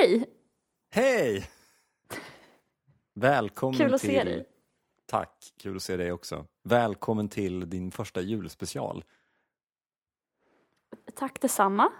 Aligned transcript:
Hej! 0.00 0.24
Hej! 0.90 1.48
Välkommen 3.14 3.78
Kul 3.78 3.94
att 3.94 4.00
till... 4.00 4.10
se 4.10 4.24
dig. 4.24 4.48
Tack, 5.06 5.52
kul 5.58 5.76
att 5.76 5.82
se 5.82 5.96
dig 5.96 6.12
också. 6.12 6.46
Välkommen 6.62 7.28
till 7.28 7.70
din 7.70 7.90
första 7.90 8.20
julspecial. 8.20 9.04
Tack 11.14 11.40
detsamma. 11.40 11.92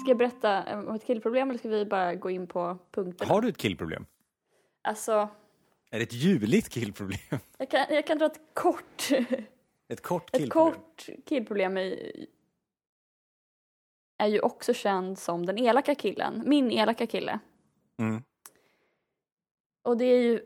Ska 0.00 0.10
jag 0.10 0.18
berätta 0.18 0.78
om 0.78 0.94
ett 0.94 1.04
killproblem 1.04 1.50
eller 1.50 1.58
ska 1.58 1.68
vi 1.68 1.86
bara 1.86 2.14
gå 2.14 2.30
in 2.30 2.46
på 2.46 2.78
punkterna? 2.90 3.32
Har 3.34 3.40
du 3.40 3.48
ett 3.48 3.58
killproblem? 3.58 4.06
Alltså, 4.82 5.28
Är 5.90 5.98
det 5.98 6.02
ett 6.02 6.12
juligt 6.12 6.68
killproblem? 6.68 7.18
jag 7.58 7.70
kan, 7.70 7.86
jag 7.90 8.06
kan 8.06 8.18
dra 8.18 8.26
ett 8.26 8.40
kort, 8.54 9.10
Ett 9.88 10.02
kort 10.02 10.30
ett 10.32 10.40
killproblem? 10.40 10.74
kort 10.74 11.08
killproblem 11.26 11.76
är, 11.76 12.12
är 14.18 14.26
ju 14.26 14.40
också 14.40 14.74
känd 14.74 15.18
som 15.18 15.46
den 15.46 15.58
elaka 15.58 15.94
killen, 15.94 16.42
min 16.46 16.70
elaka 16.70 17.06
kille. 17.06 17.38
Mm. 17.98 18.22
Och 19.82 19.96
det 19.96 20.04
är 20.04 20.22
ju 20.22 20.44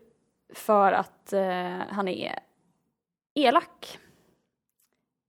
för 0.53 0.91
att 0.91 1.33
eh, 1.33 1.77
han 1.89 2.07
är 2.07 2.39
elak. 3.33 3.99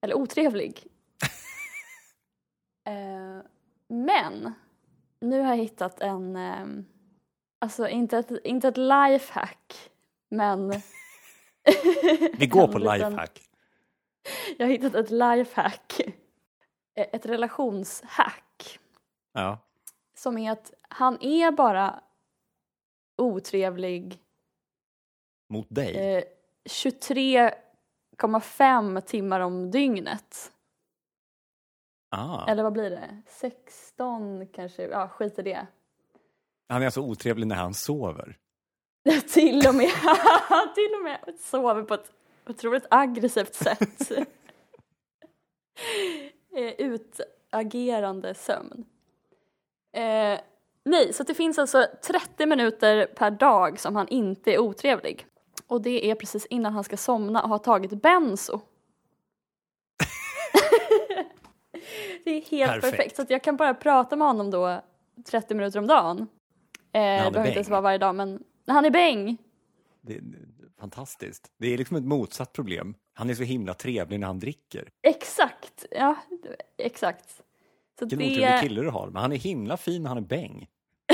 Eller 0.01 0.15
otrevlig. 0.15 0.87
eh, 2.85 3.45
men 3.89 4.53
nu 5.21 5.41
har 5.41 5.49
jag 5.49 5.57
hittat 5.57 6.01
en, 6.01 6.37
eh, 6.37 6.67
alltså 7.59 7.89
inte 7.89 8.19
ett, 8.19 8.31
inte 8.45 8.69
ett 8.69 8.77
lifehack, 8.77 9.90
men 10.31 10.69
Vi 12.39 12.47
går 12.47 12.69
på 12.69 12.79
lifehack. 12.79 13.43
Jag 14.59 14.67
har 14.67 14.71
hittat 14.73 14.95
ett 14.95 15.11
lifehack. 15.11 16.01
Eh, 16.95 17.07
Ett 17.13 17.27
relationshack. 17.27 18.79
Ja. 19.33 19.59
Som 20.15 20.39
är 20.39 20.53
att 20.53 20.73
han 20.89 21.23
är 21.23 21.51
bara 21.53 22.01
otrevlig 23.17 24.19
Mot 25.49 25.67
dig? 25.71 26.17
eh, 26.17 26.23
23,5 26.65 29.01
timmar 29.01 29.41
om 29.41 29.71
dygnet. 29.71 30.53
ah. 32.11 32.47
Eller 32.49 32.63
vad 32.63 32.73
blir 32.73 32.91
det? 32.91 33.23
16 33.27 34.47
kanske? 34.47 34.89
Ja, 34.89 35.09
skit 35.09 35.39
i 35.39 35.43
det. 35.43 35.67
Han 36.69 36.83
är 36.83 36.87
alltså 36.87 37.01
otrevlig 37.01 37.47
när 37.47 37.57
han 37.57 37.75
sover? 37.75 38.39
till 39.29 39.69
och 39.69 39.75
med, 39.75 39.91
till 40.75 40.95
och 40.99 41.05
med 41.05 41.35
sover 41.41 41.83
på 41.83 41.95
ett 41.95 42.13
otroligt 42.49 42.87
aggressivt 42.91 43.55
sätt. 43.55 44.13
Eh, 46.57 46.73
Utagerande 46.79 48.35
sömn. 48.35 48.85
Eh, 49.97 50.41
nej, 50.85 51.13
så 51.13 51.23
det 51.23 51.35
finns 51.35 51.59
alltså 51.59 51.87
30 52.07 52.47
minuter 52.47 53.07
per 53.07 53.31
dag 53.31 53.81
som 53.81 53.97
han 53.97 54.09
inte 54.09 54.55
är 54.55 54.59
otrevlig. 54.59 55.27
Och 55.67 55.83
det 55.83 56.11
är 56.11 56.15
precis 56.15 56.47
innan 56.47 56.73
han 56.73 56.85
ska 56.85 56.97
somna 56.97 57.43
och 57.43 57.49
har 57.49 57.59
tagit 57.59 57.91
benzo. 58.03 58.61
det 62.25 62.31
är 62.31 62.41
helt 62.41 62.73
Perfekt. 62.73 62.97
perfekt. 62.97 63.17
Så 63.17 63.25
jag 63.29 63.43
kan 63.43 63.57
bara 63.57 63.75
prata 63.75 64.17
med 64.17 64.29
honom 64.29 64.51
då 64.51 64.81
30 65.25 65.55
minuter 65.55 65.79
om 65.79 65.87
dagen. 65.87 66.19
Eh, 66.93 67.25
det 67.25 67.31
behöver 67.31 67.47
inte 67.47 67.51
ens 67.59 67.69
vara 67.69 67.81
varje 67.81 67.99
dag 67.99 68.15
men 68.15 68.45
när 68.71 68.75
han 68.75 68.85
är 68.85 68.91
bäng. 68.91 69.39
Det 70.01 70.15
är 70.17 70.23
fantastiskt. 70.81 71.53
Det 71.59 71.75
är 71.75 71.79
liksom 71.79 71.97
ett 71.97 72.05
motsatt 72.05 72.53
problem. 72.53 72.95
Han 73.15 73.31
är 73.31 73.35
så 73.35 73.43
himla 73.43 73.75
trevlig 73.75 74.21
när 74.21 74.27
han 74.27 74.39
dricker. 74.39 74.89
Exakt, 75.03 75.87
ja 75.91 76.17
exakt. 76.77 77.31
Så 77.99 78.05
Vilken 78.07 78.19
det, 78.19 78.25
otrevlig 78.25 78.61
kille 78.61 78.83
du 78.83 78.89
har. 78.89 79.07
Men 79.07 79.23
han 79.23 79.33
är 79.33 79.37
himla 79.37 79.77
fin 79.77 80.03
när 80.03 80.09
han 80.09 80.19
är 80.19 80.23
bäng. 80.23 80.69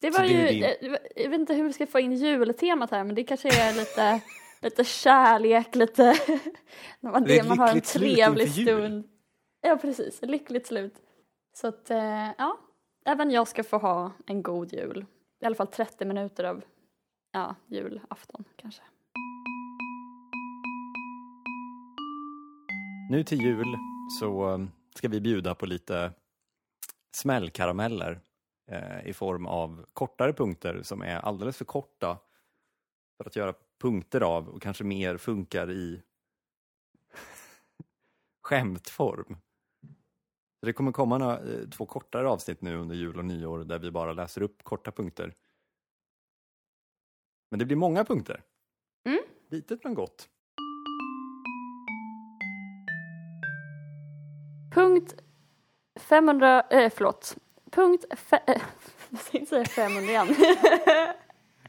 det 0.00 0.12
Så 0.12 0.18
var 0.18 0.26
det 0.28 0.32
ju, 0.32 0.46
din- 0.48 0.60
det 0.60 0.98
jag 1.16 1.30
vet 1.30 1.40
inte 1.40 1.54
hur 1.54 1.64
vi 1.64 1.72
ska 1.72 1.86
få 1.86 2.00
in 2.00 2.12
jultemat 2.12 2.90
här 2.90 3.04
men 3.04 3.14
det 3.14 3.24
kanske 3.24 3.48
är 3.48 3.74
lite, 3.74 4.20
lite 4.62 4.84
kärlek, 4.84 5.74
lite, 5.74 6.02
när 7.00 7.10
man, 7.10 7.24
Det 7.24 7.42
det, 7.42 7.48
man 7.48 7.58
har 7.58 7.68
en 7.68 7.80
trevlig 7.80 8.52
stund. 8.52 9.08
Ja 9.60 9.76
precis, 9.76 10.22
lyckligt 10.22 10.66
slut. 10.66 10.94
Så 11.56 11.66
att 11.68 11.90
eh, 11.90 12.30
ja, 12.38 12.58
även 13.06 13.30
jag 13.30 13.48
ska 13.48 13.64
få 13.64 13.78
ha 13.78 14.12
en 14.26 14.42
god 14.42 14.72
jul. 14.72 15.06
I 15.40 15.46
alla 15.46 15.54
fall 15.54 15.66
30 15.66 16.04
minuter 16.04 16.44
av 16.44 16.64
ja, 17.32 17.54
julafton 17.66 18.44
kanske. 18.56 18.82
Nu 23.10 23.24
till 23.24 23.40
jul 23.40 23.76
så 24.20 24.52
eh, 24.52 24.66
ska 24.94 25.08
vi 25.08 25.20
bjuda 25.20 25.54
på 25.54 25.66
lite 25.66 26.12
smällkarameller 27.16 28.20
eh, 28.70 29.06
i 29.06 29.12
form 29.12 29.46
av 29.46 29.84
kortare 29.92 30.32
punkter 30.32 30.82
som 30.82 31.02
är 31.02 31.16
alldeles 31.16 31.56
för 31.56 31.64
korta 31.64 32.18
för 33.16 33.24
att 33.24 33.36
göra 33.36 33.54
punkter 33.80 34.20
av 34.20 34.48
och 34.48 34.62
kanske 34.62 34.84
mer 34.84 35.16
funkar 35.16 35.70
i 35.70 36.02
skämtform. 38.42 39.36
Så 40.60 40.66
det 40.66 40.72
kommer 40.72 40.92
komma 40.92 41.18
några, 41.18 41.38
eh, 41.38 41.68
två 41.68 41.86
kortare 41.86 42.28
avsnitt 42.28 42.62
nu 42.62 42.76
under 42.76 42.96
jul 42.96 43.18
och 43.18 43.24
nyår 43.24 43.58
där 43.58 43.78
vi 43.78 43.90
bara 43.90 44.12
läser 44.12 44.42
upp 44.42 44.62
korta 44.62 44.90
punkter. 44.90 45.34
Men 47.50 47.58
det 47.58 47.64
blir 47.64 47.76
många 47.76 48.04
punkter. 48.04 48.42
Mm. 49.04 49.20
Litet 49.48 49.84
men 49.84 49.94
gott. 49.94 50.28
Punkt 54.74 55.14
500, 55.96 56.62
eh, 56.70 56.92
förlåt. 56.94 57.36
Punkt, 57.70 58.04
fe, 58.16 58.40
eh, 58.46 58.62
jag 59.10 59.20
tänkte 59.30 59.46
säga 59.46 59.64
500 59.64 60.10
igen. 60.10 60.26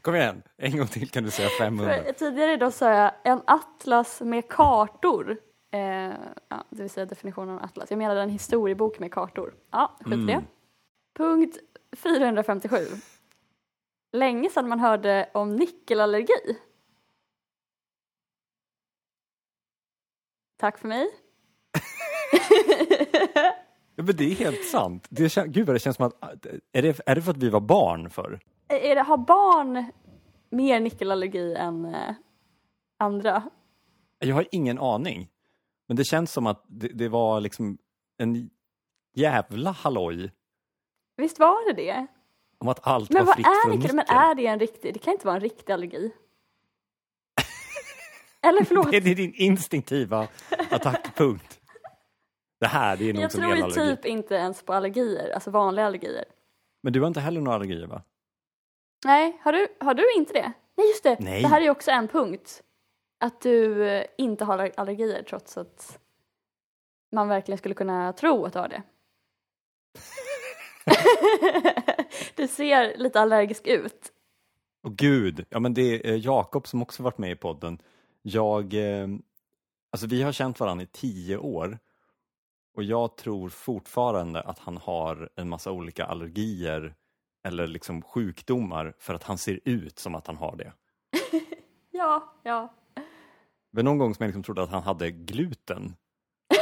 Kom 0.02 0.14
igen, 0.14 0.42
en 0.56 0.76
gång 0.78 0.86
till 0.86 1.10
kan 1.10 1.24
du 1.24 1.30
säga 1.30 1.48
500. 1.48 1.94
För 2.04 2.12
Tidigare 2.12 2.52
idag 2.52 2.72
sa 2.72 2.90
jag 2.92 3.12
en 3.24 3.40
atlas 3.46 4.20
med 4.20 4.48
kartor. 4.48 5.36
Eh, 5.70 6.14
ja, 6.48 6.64
det 6.70 6.82
vill 6.82 6.90
säga 6.90 7.06
definitionen 7.06 7.50
av 7.58 7.64
atlas. 7.64 7.90
Jag 7.90 7.98
menade 7.98 8.22
en 8.22 8.30
historiebok 8.30 8.98
med 8.98 9.12
kartor. 9.12 9.54
Ja, 9.70 9.96
skit 10.00 10.14
i 10.14 10.26
det. 10.26 10.32
Mm. 10.32 10.44
Punkt 11.16 11.56
457. 11.96 12.76
Länge 14.12 14.50
sedan 14.50 14.68
man 14.68 14.80
hörde 14.80 15.30
om 15.34 15.56
nickelallergi. 15.56 16.58
Tack 20.56 20.78
för 20.78 20.88
mig. 20.88 21.10
Ja, 23.96 24.02
men 24.04 24.16
det 24.16 24.24
är 24.24 24.34
helt 24.34 24.64
sant. 24.68 25.06
Det 25.10 25.24
kän- 25.28 25.46
Gud 25.46 25.66
vad 25.66 25.76
det 25.76 25.80
känns 25.80 25.96
som 25.96 26.06
att, 26.06 26.46
är 26.72 26.82
det, 26.82 27.00
är 27.06 27.14
det 27.14 27.22
för 27.22 27.30
att 27.30 27.36
vi 27.36 27.48
var 27.50 27.60
barn 27.60 28.10
för? 28.10 28.40
Är 28.68 28.94
det, 28.94 29.02
har 29.02 29.16
barn 29.16 29.84
mer 30.50 30.80
nickelallergi 30.80 31.54
än 31.54 31.84
eh, 31.84 32.14
andra? 32.98 33.42
Jag 34.18 34.34
har 34.34 34.46
ingen 34.52 34.78
aning. 34.78 35.28
Men 35.88 35.96
det 35.96 36.04
känns 36.04 36.32
som 36.32 36.46
att 36.46 36.64
det, 36.68 36.88
det 36.88 37.08
var 37.08 37.40
liksom 37.40 37.78
en 38.18 38.50
jävla 39.14 39.70
halloj 39.70 40.32
Visst 41.16 41.38
var 41.38 41.74
det 41.74 41.82
det? 41.82 42.06
om 42.58 42.68
att 42.68 42.86
allt 42.86 43.10
Men 43.10 43.26
var 43.26 43.34
fritt 43.34 43.46
är 43.46 43.68
från 43.68 43.78
nickel. 43.78 43.96
Men 43.96 44.06
är 44.08 44.34
det 44.34 44.46
en 44.46 44.58
riktig? 44.58 44.94
Det 44.94 44.98
kan 44.98 45.12
inte 45.12 45.26
vara 45.26 45.36
en 45.36 45.42
riktig 45.42 45.72
allergi. 45.72 46.12
Eller 48.42 48.64
förlåt, 48.64 48.90
Det 48.90 48.96
är 48.96 49.14
din 49.14 49.34
instinktiva 49.34 50.28
attackpunkt. 50.70 51.60
Det 52.60 52.66
här, 52.66 52.96
det 52.96 53.08
är 53.10 53.12
nog 53.12 53.22
jag 53.22 53.32
som 53.32 53.40
tror 53.40 53.52
ju 53.52 53.58
elallergi. 53.58 53.96
typ 53.96 54.04
inte 54.06 54.34
ens 54.34 54.62
på 54.62 54.72
allergier, 54.72 55.30
alltså 55.34 55.50
vanliga 55.50 55.86
allergier. 55.86 56.24
Men 56.82 56.92
du 56.92 57.00
har 57.00 57.06
inte 57.08 57.20
heller 57.20 57.40
några 57.40 57.56
allergier 57.56 57.86
va? 57.86 58.02
Nej, 59.04 59.40
har 59.42 59.52
du, 59.52 59.68
har 59.80 59.94
du 59.94 60.12
inte 60.16 60.32
det? 60.32 60.52
Nej 60.76 60.88
just 60.88 61.02
det, 61.02 61.16
Nej. 61.20 61.42
det 61.42 61.48
här 61.48 61.60
är 61.60 61.64
ju 61.64 61.70
också 61.70 61.90
en 61.90 62.08
punkt. 62.08 62.62
Att 63.20 63.40
du 63.40 63.88
eh, 63.88 64.04
inte 64.18 64.44
har 64.44 64.54
aller- 64.54 64.72
allergier 64.76 65.22
trots 65.22 65.58
att 65.58 65.98
man 67.12 67.28
verkligen 67.28 67.58
skulle 67.58 67.74
kunna 67.74 68.12
tro 68.12 68.44
att 68.44 68.52
du 68.52 68.58
har 68.58 68.68
det. 68.68 68.82
du 72.34 72.48
ser 72.48 72.96
lite 72.96 73.20
allergisk 73.20 73.66
ut. 73.66 74.12
Och 74.82 74.96
gud, 74.96 75.46
ja 75.50 75.60
men 75.60 75.74
det 75.74 76.08
är 76.10 76.16
Jakob 76.26 76.66
som 76.66 76.82
också 76.82 77.02
varit 77.02 77.18
med 77.18 77.30
i 77.30 77.36
podden. 77.36 77.78
Jag, 78.22 78.74
eh, 78.74 79.08
alltså 79.90 80.06
vi 80.06 80.22
har 80.22 80.32
känt 80.32 80.60
varandra 80.60 80.82
i 80.82 80.86
tio 80.86 81.36
år 81.36 81.78
och 82.74 82.82
jag 82.82 83.16
tror 83.16 83.48
fortfarande 83.48 84.40
att 84.40 84.58
han 84.58 84.76
har 84.76 85.30
en 85.34 85.48
massa 85.48 85.72
olika 85.72 86.04
allergier 86.04 86.94
eller 87.44 87.66
liksom 87.66 88.02
sjukdomar 88.02 88.94
för 88.98 89.14
att 89.14 89.22
han 89.22 89.38
ser 89.38 89.60
ut 89.64 89.98
som 89.98 90.14
att 90.14 90.26
han 90.26 90.36
har 90.36 90.56
det. 90.56 90.72
Ja, 91.90 92.34
ja. 92.42 92.74
Men 93.78 93.84
någon 93.84 93.98
gång 93.98 94.14
som 94.14 94.22
jag 94.24 94.28
liksom 94.28 94.42
trodde 94.42 94.62
att 94.62 94.70
han 94.70 94.82
hade 94.82 95.10
gluten. 95.10 95.96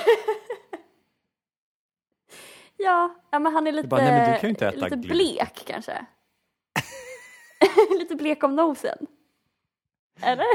Ja, 2.76 3.14
ja 3.30 3.38
men 3.38 3.52
han 3.52 3.66
är 3.66 3.72
lite, 3.72 3.88
bara, 3.88 4.00
nej, 4.02 4.40
kan 4.40 4.48
ju 4.48 4.48
inte 4.48 4.66
äta 4.68 4.76
lite 4.76 4.96
gluten. 4.96 5.10
blek 5.16 5.64
kanske. 5.66 6.06
lite 7.98 8.14
blek 8.14 8.44
om 8.44 8.56
nosen. 8.56 8.98
Eller? 10.20 10.46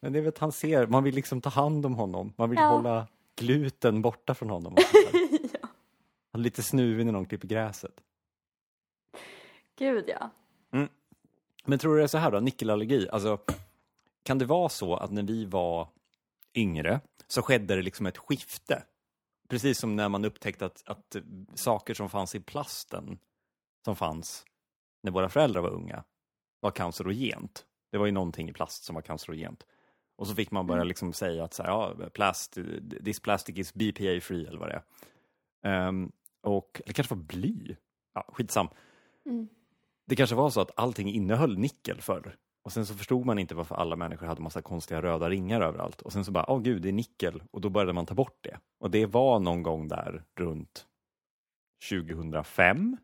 Men 0.00 0.12
det 0.12 0.18
är 0.18 0.20
väl 0.20 0.28
att 0.28 0.38
han 0.38 0.52
ser, 0.52 0.86
man 0.86 1.04
vill 1.04 1.14
liksom 1.14 1.40
ta 1.40 1.50
hand 1.50 1.86
om 1.86 1.94
honom. 1.94 2.32
Man 2.36 2.50
vill 2.50 2.58
Ja. 2.58 2.66
hålla 2.68 3.06
gluten 3.36 4.02
borta 4.02 4.34
från 4.34 4.50
honom. 4.50 4.74
där. 4.74 4.84
Han 6.32 6.40
är 6.40 6.44
lite 6.44 6.62
snuvig 6.62 7.06
när 7.06 7.12
någon 7.12 7.26
klipper 7.26 7.48
gräset. 7.48 8.00
Gud 9.78 10.04
ja. 10.08 10.30
Men 11.64 11.78
tror 11.78 11.92
du 11.92 11.98
det 11.98 12.04
är 12.04 12.08
så 12.08 12.18
här 12.18 12.30
då, 12.30 12.40
nickelallergi, 12.40 13.08
alltså 13.12 13.38
kan 14.22 14.38
det 14.38 14.44
vara 14.44 14.68
så 14.68 14.94
att 14.96 15.12
när 15.12 15.22
vi 15.22 15.44
var 15.44 15.88
yngre 16.54 17.00
så 17.26 17.42
skedde 17.42 17.76
det 17.76 17.82
liksom 17.82 18.06
ett 18.06 18.18
skifte? 18.18 18.82
Precis 19.48 19.78
som 19.78 19.96
när 19.96 20.08
man 20.08 20.24
upptäckte 20.24 20.66
att, 20.66 20.82
att 20.86 21.16
saker 21.54 21.94
som 21.94 22.10
fanns 22.10 22.34
i 22.34 22.40
plasten 22.40 23.18
som 23.84 23.96
fanns 23.96 24.44
när 25.02 25.12
våra 25.12 25.28
föräldrar 25.28 25.62
var 25.62 25.70
unga 25.70 26.04
var 26.60 26.70
cancerogent. 26.70 27.66
Det 27.90 27.98
var 27.98 28.06
ju 28.06 28.12
någonting 28.12 28.48
i 28.48 28.52
plast 28.52 28.84
som 28.84 28.94
var 28.94 29.02
cancerogent. 29.02 29.66
Och 30.16 30.26
så 30.26 30.34
fick 30.34 30.50
man 30.50 30.66
börja 30.66 30.84
liksom 30.84 31.12
säga 31.12 31.44
att 31.44 31.54
så 31.54 31.62
här, 31.62 31.70
ja, 31.70 31.94
plast, 32.12 32.58
this 33.04 33.20
plastic 33.20 33.58
is 33.58 33.74
BPA 33.74 34.20
free 34.20 34.46
eller 34.46 34.58
vad 34.58 34.68
det 34.68 34.74
är. 34.74 34.82
Ehm, 35.62 36.12
och 36.40 36.80
det 36.86 36.92
kanske 36.92 37.14
var 37.14 37.22
bly. 37.22 37.76
Ja, 38.14 38.24
skitsam. 38.32 38.68
Mm. 39.26 39.48
Det 40.06 40.16
kanske 40.16 40.36
var 40.36 40.50
så 40.50 40.60
att 40.60 40.70
allting 40.76 41.12
innehöll 41.12 41.58
nickel 41.58 42.00
förr. 42.00 42.36
Och 42.64 42.72
sen 42.72 42.86
så 42.86 42.94
förstod 42.94 43.26
man 43.26 43.38
inte 43.38 43.54
varför 43.54 43.74
alla 43.74 43.96
människor 43.96 44.26
hade 44.26 44.42
massa 44.42 44.62
konstiga 44.62 45.02
röda 45.02 45.30
ringar 45.30 45.60
överallt. 45.60 46.02
Och 46.02 46.12
sen 46.12 46.24
så 46.24 46.32
bara, 46.32 46.50
åh 46.50 46.60
gud, 46.60 46.82
det 46.82 46.88
är 46.88 46.92
nickel. 46.92 47.42
Och 47.50 47.60
då 47.60 47.70
började 47.70 47.92
man 47.92 48.06
ta 48.06 48.14
bort 48.14 48.38
det. 48.40 48.58
Och 48.80 48.90
det 48.90 49.06
var 49.06 49.38
någon 49.38 49.62
gång 49.62 49.88
där 49.88 50.24
runt 50.38 50.86
2005. 51.90 52.96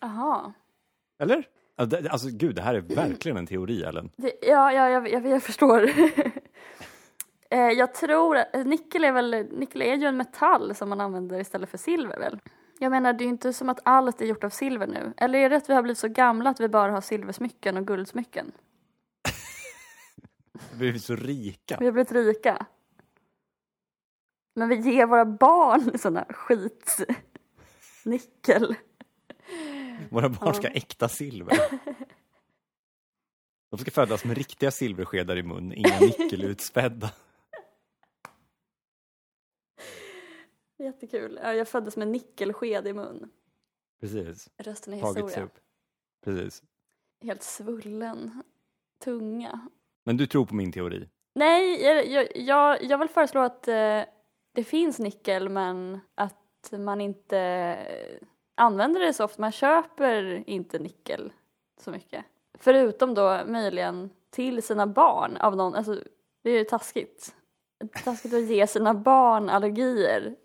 Jaha. 0.00 0.52
Eller? 1.22 1.48
Alltså, 1.76 2.28
gud, 2.30 2.56
det 2.56 2.62
här 2.62 2.74
är 2.74 2.80
verkligen 2.80 3.36
en 3.36 3.46
teori, 3.46 3.82
Ellen. 3.82 4.10
Ja, 4.16 4.32
ja 4.72 4.88
jag, 4.88 5.08
jag, 5.08 5.26
jag 5.26 5.42
förstår. 5.42 5.90
Eh, 7.52 7.70
jag 7.70 7.94
tror 7.94 8.36
att 8.36 8.66
nickel 8.66 9.04
är 9.04 9.12
väl, 9.12 9.46
nickel 9.50 9.82
är 9.82 9.96
ju 9.96 10.06
en 10.06 10.16
metall 10.16 10.74
som 10.74 10.88
man 10.88 11.00
använder 11.00 11.40
istället 11.40 11.68
för 11.68 11.78
silver 11.78 12.18
väl? 12.18 12.40
Jag 12.82 12.90
menar 12.90 13.12
det 13.12 13.24
är 13.24 13.26
ju 13.26 13.30
inte 13.30 13.52
som 13.52 13.68
att 13.68 13.80
allt 13.84 14.20
är 14.20 14.26
gjort 14.26 14.44
av 14.44 14.50
silver 14.50 14.86
nu. 14.86 15.12
Eller 15.16 15.38
är 15.38 15.50
det 15.50 15.56
att 15.56 15.70
vi 15.70 15.74
har 15.74 15.82
blivit 15.82 15.98
så 15.98 16.08
gamla 16.08 16.50
att 16.50 16.60
vi 16.60 16.68
bara 16.68 16.92
har 16.92 17.00
silversmycken 17.00 17.76
och 17.76 17.86
guldsmycken? 17.86 18.52
Vi 20.78 20.88
är 20.88 20.98
så 20.98 21.16
rika. 21.16 21.76
Vi 21.80 21.84
har 21.84 21.92
blivit 21.92 22.12
rika. 22.12 22.66
Men 24.54 24.68
vi 24.68 24.76
ger 24.76 25.06
våra 25.06 25.24
barn 25.24 25.98
sådana 25.98 26.24
skit 26.24 26.96
nickel. 28.04 28.76
Våra 30.10 30.28
barn 30.28 30.54
ska 30.54 30.68
ha 30.68 30.74
äkta 30.74 31.08
silver. 31.08 31.58
De 33.70 33.78
ska 33.78 33.90
födas 33.90 34.24
med 34.24 34.36
riktiga 34.36 34.70
silverskedar 34.70 35.36
i 35.36 35.42
mun, 35.42 35.72
inga 35.72 36.00
nickelutspädda. 36.00 37.10
Jättekul. 40.92 41.38
Ja, 41.42 41.54
Jag 41.54 41.68
föddes 41.68 41.96
med 41.96 42.08
nickelsked 42.08 42.86
i 42.86 42.92
mun. 42.92 43.30
Precis, 44.00 44.50
Rösten 44.58 44.94
är 44.94 45.00
tagits 45.00 45.18
historia. 45.18 45.44
upp. 45.44 45.58
Precis. 46.24 46.62
Helt 47.22 47.42
svullen. 47.42 48.42
Tunga. 49.04 49.60
Men 50.04 50.16
du 50.16 50.26
tror 50.26 50.46
på 50.46 50.54
min 50.54 50.72
teori? 50.72 51.08
Nej, 51.34 51.82
jag, 51.82 52.06
jag, 52.06 52.36
jag, 52.36 52.82
jag 52.84 52.98
vill 52.98 53.08
föreslå 53.08 53.40
att 53.40 53.68
eh, 53.68 54.00
det 54.54 54.64
finns 54.64 54.98
nickel 54.98 55.48
men 55.48 56.00
att 56.14 56.72
man 56.78 57.00
inte 57.00 57.38
eh, 57.38 58.26
använder 58.54 59.00
det 59.00 59.12
så 59.12 59.24
ofta. 59.24 59.40
Man 59.40 59.52
köper 59.52 60.44
inte 60.46 60.78
nickel 60.78 61.32
så 61.80 61.90
mycket. 61.90 62.24
Förutom 62.58 63.14
då 63.14 63.40
möjligen 63.46 64.10
till 64.30 64.62
sina 64.62 64.86
barn 64.86 65.36
av 65.36 65.56
någon, 65.56 65.74
alltså 65.74 66.02
det 66.42 66.50
är 66.50 66.58
ju 66.58 66.64
taskigt. 66.64 67.34
Taskigt 68.04 68.34
att 68.34 68.42
ge 68.46 68.66
sina 68.66 68.94
barn 68.94 69.48
allergier. 69.48 70.36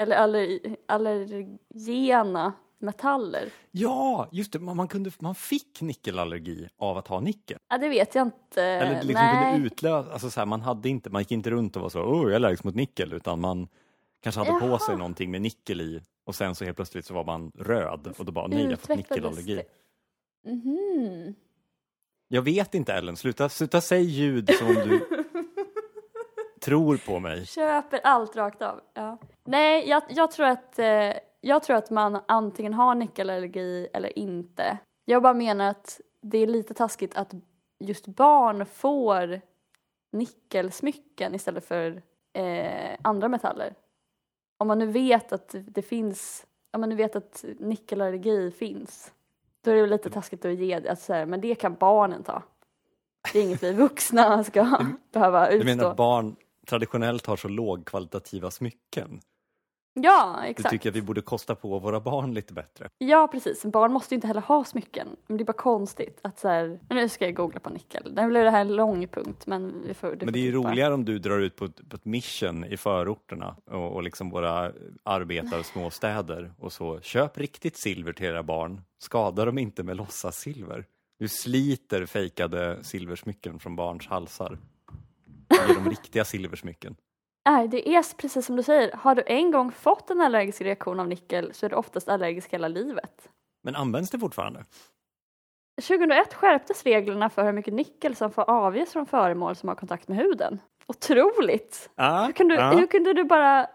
Eller 0.00 0.16
aller, 0.16 0.60
allergena 0.88 2.52
metaller. 2.78 3.48
Ja, 3.70 4.28
just 4.32 4.52
det, 4.52 4.58
man, 4.58 4.76
man, 4.76 4.88
kunde, 4.88 5.10
man 5.18 5.34
fick 5.34 5.80
nickelallergi 5.80 6.68
av 6.78 6.98
att 6.98 7.08
ha 7.08 7.20
nickel. 7.20 7.58
Ja, 7.68 7.78
det 7.78 7.88
vet 7.88 8.14
jag 8.14 8.26
inte. 8.26 8.62
Eller 8.62 9.02
liksom 9.02 9.12
Nej. 9.12 9.52
kunde 9.52 9.66
utlösa, 9.66 10.12
alltså 10.12 10.30
så 10.30 10.40
här, 10.40 10.46
man, 10.46 10.60
hade 10.60 10.88
inte, 10.88 11.10
man 11.10 11.22
gick 11.22 11.30
inte 11.30 11.50
runt 11.50 11.76
och 11.76 11.82
var 11.82 11.88
så, 11.88 12.00
oh 12.00 12.22
jag 12.22 12.30
är 12.30 12.36
allergisk 12.36 12.64
mot 12.64 12.74
nickel, 12.74 13.12
utan 13.12 13.40
man 13.40 13.68
kanske 14.22 14.40
hade 14.40 14.60
på 14.60 14.66
Jaha. 14.66 14.78
sig 14.78 14.96
någonting 14.96 15.30
med 15.30 15.42
nickel 15.42 15.80
i 15.80 16.00
och 16.24 16.34
sen 16.34 16.54
så 16.54 16.64
helt 16.64 16.76
plötsligt 16.76 17.06
så 17.06 17.14
var 17.14 17.24
man 17.24 17.52
röd 17.58 18.14
och 18.18 18.24
då 18.24 18.32
bara, 18.32 18.46
nej 18.46 18.62
jag 18.62 18.70
har 18.70 18.76
fått 18.76 18.96
nickelallergi. 18.96 19.62
Mhm. 20.46 21.34
Jag 22.28 22.42
vet 22.42 22.74
inte 22.74 22.92
Ellen, 22.92 23.16
sluta, 23.16 23.48
sluta 23.48 23.80
säga 23.80 24.00
ljud 24.00 24.50
som 24.58 24.68
om 24.68 24.74
du 24.74 25.19
tror 26.60 26.96
på 26.96 27.18
mig. 27.18 27.46
Köper 27.46 28.00
allt 28.04 28.36
rakt 28.36 28.62
av. 28.62 28.80
Ja. 28.94 29.18
Nej, 29.44 29.88
jag, 29.88 30.02
jag, 30.08 30.30
tror 30.30 30.46
att, 30.46 30.78
eh, 30.78 31.12
jag 31.40 31.62
tror 31.62 31.76
att 31.76 31.90
man 31.90 32.20
antingen 32.28 32.74
har 32.74 32.94
nickelallergi 32.94 33.88
eller 33.92 34.18
inte. 34.18 34.78
Jag 35.04 35.22
bara 35.22 35.34
menar 35.34 35.70
att 35.70 36.00
det 36.22 36.38
är 36.38 36.46
lite 36.46 36.74
taskigt 36.74 37.16
att 37.16 37.34
just 37.78 38.06
barn 38.06 38.66
får 38.66 39.40
nickelsmycken 40.12 41.34
istället 41.34 41.64
för 41.64 42.02
eh, 42.32 42.96
andra 43.02 43.28
metaller. 43.28 43.74
Om 44.58 44.68
man 44.68 44.78
nu 44.78 44.86
vet 44.86 45.32
att 45.32 45.54
det 45.58 45.82
finns, 45.82 46.46
om 46.72 46.80
man 46.80 46.90
nu 46.90 46.96
vet 46.96 47.16
att 47.16 47.44
nickelallergi 47.58 48.50
finns, 48.50 49.12
då 49.64 49.70
är 49.70 49.74
det 49.74 49.86
lite 49.86 50.10
taskigt 50.10 50.44
att 50.44 50.54
ge 50.54 50.80
det, 50.80 50.88
att 50.88 51.00
så 51.00 51.12
här, 51.12 51.26
men 51.26 51.40
det 51.40 51.54
kan 51.54 51.74
barnen 51.74 52.22
ta. 52.22 52.42
Det 53.32 53.38
är 53.38 53.42
inget 53.42 53.62
vi 53.62 53.72
vuxna 53.72 54.44
ska 54.44 54.86
behöva 55.12 55.48
Du 55.50 55.54
utstå. 55.56 55.66
menar 55.66 55.90
att 55.90 55.96
barn 55.96 56.36
traditionellt 56.70 57.26
har 57.26 57.36
så 57.36 57.48
lågkvalitativa 57.48 58.50
smycken? 58.50 59.20
Ja, 59.94 60.38
Du 60.42 60.48
exakt. 60.48 60.70
tycker 60.70 60.88
att 60.90 60.96
vi 60.96 61.02
borde 61.02 61.20
kosta 61.20 61.54
på 61.54 61.78
våra 61.78 62.00
barn 62.00 62.34
lite 62.34 62.52
bättre? 62.52 62.88
Ja, 62.98 63.28
precis. 63.32 63.64
Barn 63.64 63.92
måste 63.92 64.14
ju 64.14 64.16
inte 64.16 64.26
heller 64.26 64.40
ha 64.40 64.64
smycken. 64.64 65.08
Men 65.26 65.36
det 65.36 65.42
är 65.42 65.46
bara 65.46 65.52
konstigt 65.52 66.20
att 66.22 66.38
så 66.38 66.48
här, 66.48 66.80
men 66.88 66.96
nu 66.96 67.08
ska 67.08 67.24
jag 67.24 67.34
googla 67.34 67.60
på 67.60 67.70
nickel. 67.70 68.12
Nu 68.16 68.28
blev 68.28 68.44
det 68.44 68.50
här 68.50 68.60
en 68.60 68.76
lång 68.76 69.08
punkt, 69.08 69.46
men 69.46 69.82
vi 69.86 69.94
får, 69.94 70.08
Men 70.08 70.18
får 70.18 70.26
det 70.26 70.38
är 70.38 70.42
ju 70.42 70.52
roligare 70.52 70.94
om 70.94 71.04
du 71.04 71.18
drar 71.18 71.38
ut 71.38 71.56
på 71.56 71.64
ett, 71.64 71.88
på 71.88 71.96
ett 71.96 72.04
mission 72.04 72.64
i 72.64 72.76
förorterna 72.76 73.56
och, 73.70 73.92
och 73.92 74.02
liksom 74.02 74.30
våra 74.30 74.72
arbetar 75.02 75.62
småstäder 75.62 76.52
och 76.58 76.72
så 76.72 77.00
köp 77.00 77.38
riktigt 77.38 77.78
silver 77.82 78.12
till 78.12 78.26
era 78.26 78.42
barn. 78.42 78.80
Skada 78.98 79.44
dem 79.44 79.58
inte 79.58 79.82
med 79.82 79.96
låtsassilver. 79.96 80.84
Du 81.18 81.28
sliter 81.28 82.06
fejkade 82.06 82.78
silversmycken 82.84 83.58
från 83.58 83.76
barns 83.76 84.06
halsar. 84.06 84.58
Ger 85.50 85.74
dem 85.74 85.90
riktiga 85.90 86.24
silversmycken. 86.24 86.96
Nej, 87.46 87.68
det 87.68 87.88
är 87.88 88.16
precis 88.16 88.46
som 88.46 88.56
du 88.56 88.62
säger. 88.62 88.92
Har 88.92 89.14
du 89.14 89.22
en 89.26 89.50
gång 89.50 89.72
fått 89.72 90.10
en 90.10 90.20
allergisk 90.20 90.60
reaktion 90.60 91.00
av 91.00 91.08
nickel 91.08 91.54
så 91.54 91.66
är 91.66 91.70
du 91.70 91.76
oftast 91.76 92.08
allergisk 92.08 92.52
hela 92.52 92.68
livet. 92.68 93.28
Men 93.62 93.76
används 93.76 94.10
det 94.10 94.18
fortfarande? 94.18 94.64
2001 95.88 96.34
skärptes 96.34 96.84
reglerna 96.84 97.30
för 97.30 97.44
hur 97.44 97.52
mycket 97.52 97.74
nickel 97.74 98.16
som 98.16 98.32
får 98.32 98.50
avges 98.50 98.92
från 98.92 99.06
föremål 99.06 99.56
som 99.56 99.68
har 99.68 99.76
kontakt 99.76 100.08
med 100.08 100.18
huden. 100.18 100.60
Otroligt! 100.86 101.90
Ja, 101.94 102.32
Hur, 102.36 102.44
du, 102.48 102.54
ja. 102.54 102.70
hur 102.70 102.86
kunde 102.86 103.12
du 103.12 103.24
bara... 103.24 103.66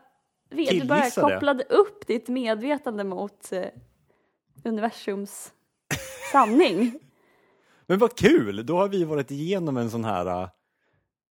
Du 0.50 0.56
bara 0.56 0.66
Killgissa 0.68 1.28
det. 1.28 1.34
kopplade 1.34 1.64
upp 1.64 2.08
ditt 2.08 2.28
medvetande 2.28 3.04
mot 3.04 3.52
eh, 3.52 3.66
universums 4.64 5.54
sanning. 6.32 7.00
Men 7.88 8.00
vad 8.00 8.18
kul! 8.18 8.66
Då 8.66 8.78
har 8.78 8.88
vi 8.88 9.04
varit 9.04 9.32
igenom 9.32 9.78
en 9.78 9.90
sån 9.90 10.06
här... 10.06 10.50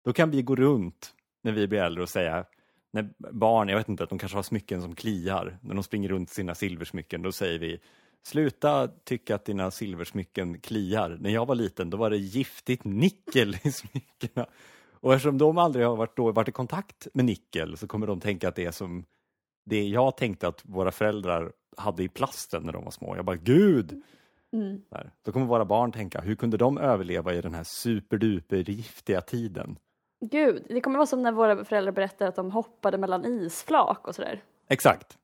Då 0.04 0.12
kan 0.12 0.30
vi 0.30 0.42
gå 0.42 0.56
runt 0.56 1.14
när 1.42 1.52
vi 1.52 1.68
blir 1.68 1.82
äldre 1.82 2.02
och 2.02 2.08
säga 2.08 2.44
när 2.92 3.10
barn, 3.32 3.68
jag 3.68 3.76
vet 3.76 3.88
inte, 3.88 4.02
att 4.02 4.10
de 4.10 4.18
kanske 4.18 4.38
har 4.38 4.42
smycken 4.42 4.82
som 4.82 4.94
kliar. 4.94 5.58
När 5.62 5.74
de 5.74 5.84
springer 5.84 6.08
runt 6.08 6.30
sina 6.30 6.54
silversmycken, 6.54 7.22
då 7.22 7.32
säger 7.32 7.58
vi 7.58 7.80
Sluta 8.26 8.88
tycka 8.88 9.34
att 9.34 9.44
dina 9.44 9.70
silversmycken 9.70 10.60
kliar. 10.60 11.18
När 11.20 11.30
jag 11.30 11.46
var 11.46 11.54
liten 11.54 11.90
då 11.90 11.96
var 11.96 12.10
det 12.10 12.16
giftigt 12.16 12.84
nickel 12.84 13.56
i 13.62 13.72
smyckena. 13.72 14.46
Och 14.92 15.14
eftersom 15.14 15.38
de 15.38 15.58
aldrig 15.58 15.86
har 15.86 15.96
varit, 15.96 16.16
då, 16.16 16.32
varit 16.32 16.48
i 16.48 16.52
kontakt 16.52 17.08
med 17.14 17.24
nickel 17.24 17.76
så 17.76 17.86
kommer 17.86 18.06
de 18.06 18.20
tänka 18.20 18.48
att 18.48 18.54
det 18.54 18.64
är 18.64 18.70
som 18.70 19.04
det 19.64 19.88
jag 19.88 20.16
tänkte 20.16 20.48
att 20.48 20.60
våra 20.64 20.92
föräldrar 20.92 21.52
hade 21.76 22.02
i 22.02 22.08
plasten 22.08 22.62
när 22.62 22.72
de 22.72 22.84
var 22.84 22.90
små. 22.90 23.16
Jag 23.16 23.24
bara, 23.24 23.36
gud! 23.36 24.02
Mm. 24.52 24.80
Där. 24.90 25.12
Då 25.24 25.32
kommer 25.32 25.46
våra 25.46 25.64
barn 25.64 25.92
tänka, 25.92 26.20
hur 26.20 26.34
kunde 26.34 26.56
de 26.56 26.78
överleva 26.78 27.34
i 27.34 27.40
den 27.40 27.54
här 27.54 27.64
superduper 27.64 28.70
giftiga 28.70 29.20
tiden? 29.20 29.78
Gud, 30.20 30.66
det 30.68 30.80
kommer 30.80 30.98
vara 30.98 31.06
som 31.06 31.22
när 31.22 31.32
våra 31.32 31.64
föräldrar 31.64 31.92
berättar 31.92 32.26
att 32.26 32.36
de 32.36 32.50
hoppade 32.50 32.98
mellan 32.98 33.24
isflak 33.24 34.08
och 34.08 34.14
sådär. 34.14 34.42
Exakt. 34.68 35.18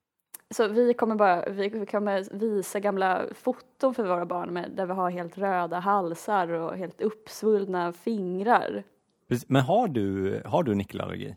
Så 0.54 0.68
vi 0.68 0.94
kommer 0.94 1.14
bara, 1.14 1.48
vi 1.50 1.86
kommer 1.86 2.38
visa 2.38 2.80
gamla 2.80 3.26
foton 3.34 3.94
för 3.94 4.06
våra 4.06 4.26
barn 4.26 4.52
med, 4.52 4.70
där 4.70 4.86
vi 4.86 4.92
har 4.92 5.10
helt 5.10 5.38
röda 5.38 5.78
halsar 5.78 6.48
och 6.48 6.76
helt 6.76 7.00
uppsvullna 7.00 7.92
fingrar. 7.92 8.84
Precis. 9.28 9.48
Men 9.48 9.62
har 9.62 9.88
du, 9.88 10.42
har 10.44 10.62
du 10.62 10.74
nickelallergi? 10.74 11.36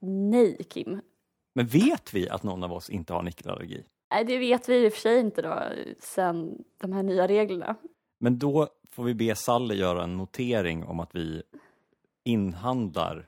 Nej, 0.00 0.64
Kim. 0.68 1.00
Men 1.54 1.66
vet 1.66 2.14
vi 2.14 2.28
att 2.28 2.42
någon 2.42 2.64
av 2.64 2.72
oss 2.72 2.90
inte 2.90 3.12
har 3.12 3.22
nickelallergi? 3.22 3.84
Nej, 4.10 4.24
det 4.24 4.38
vet 4.38 4.68
vi 4.68 4.84
i 4.84 4.88
och 4.88 4.92
för 4.92 5.00
sig 5.00 5.20
inte 5.20 5.42
då 5.42 5.62
sen 6.00 6.64
de 6.80 6.92
här 6.92 7.02
nya 7.02 7.28
reglerna. 7.28 7.76
Men 8.18 8.38
då 8.38 8.68
får 8.90 9.04
vi 9.04 9.14
be 9.14 9.34
Sally 9.34 9.74
göra 9.74 10.02
en 10.02 10.16
notering 10.16 10.84
om 10.84 11.00
att 11.00 11.14
vi 11.14 11.42
inhandlar 12.24 13.26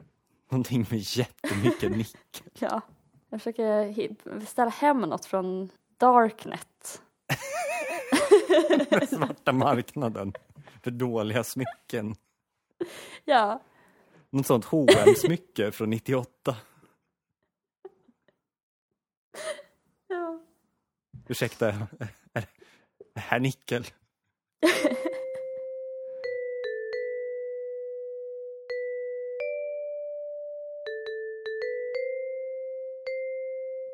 någonting 0.50 0.86
med 0.90 0.98
jättemycket 0.98 1.90
nickel. 1.96 2.20
Ja. 2.58 2.80
Jag 3.28 3.40
försöker 3.40 3.84
hi- 3.92 4.46
ställa 4.46 4.70
hem 4.70 5.00
något 5.00 5.24
från 5.24 5.70
Darknet. 5.96 7.02
Den 8.90 9.06
svarta 9.06 9.52
marknaden 9.52 10.32
för 10.82 10.90
dåliga 10.90 11.44
smycken. 11.44 12.14
Ja. 13.24 13.62
Något 14.30 14.46
sånt 14.46 14.64
hm 14.64 15.14
smycke 15.16 15.72
från 15.72 15.90
98. 15.90 16.56
ja. 20.08 20.40
Ursäkta, 21.28 21.68
är 22.32 22.46
det 23.14 23.20
här 23.20 23.40
nickel? 23.40 23.86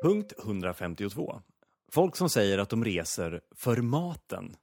Punkt 0.03 0.33
152. 0.39 1.41
Folk 1.91 2.15
som 2.15 2.29
säger 2.29 2.57
att 2.57 2.69
de 2.69 2.85
reser 2.85 3.41
för 3.55 3.77
maten. 3.77 4.55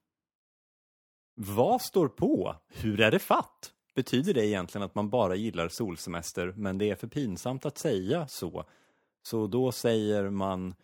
Vad 1.34 1.82
står 1.82 2.08
på? 2.08 2.56
Hur 2.68 3.00
är 3.00 3.10
det 3.10 3.18
fatt? 3.18 3.72
Betyder 3.94 4.34
det 4.34 4.46
egentligen 4.46 4.82
att 4.82 4.94
man 4.94 5.10
bara 5.10 5.34
gillar 5.34 5.68
solsemester 5.68 6.52
men 6.56 6.78
det 6.78 6.90
är 6.90 6.94
för 6.94 7.06
pinsamt 7.06 7.66
att 7.66 7.78
säga 7.78 8.28
så? 8.28 8.64
Så 9.22 9.46
då 9.46 9.72
säger 9.72 10.30
man 10.30 10.74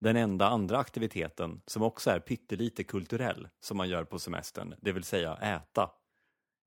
den 0.00 0.16
enda 0.16 0.48
andra 0.48 0.78
aktiviteten 0.78 1.60
som 1.66 1.82
också 1.82 2.10
är 2.10 2.20
pyttelite 2.20 2.84
kulturell 2.84 3.48
som 3.60 3.76
man 3.76 3.88
gör 3.88 4.04
på 4.04 4.18
semestern, 4.18 4.74
det 4.80 4.92
vill 4.92 5.04
säga 5.04 5.34
äta. 5.34 5.90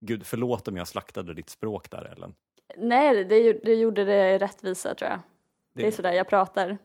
Gud, 0.02 0.26
förlåt 0.26 0.68
om 0.68 0.78
jag 0.78 0.88
slaktade 0.88 1.34
ditt 1.34 1.50
språk 1.50 1.92
där 1.92 2.14
Ellen. 2.16 2.34
Nej, 2.78 3.24
det, 3.24 3.54
det 3.54 3.76
gjorde 3.76 4.06
det 4.06 4.38
rättvisa 4.38 4.96
tror 4.96 5.10
jag. 5.10 5.20
Det, 5.74 5.88
är 5.88 5.92
sådär 5.92 6.12
jag 6.14 6.28
pratar. 6.28 6.78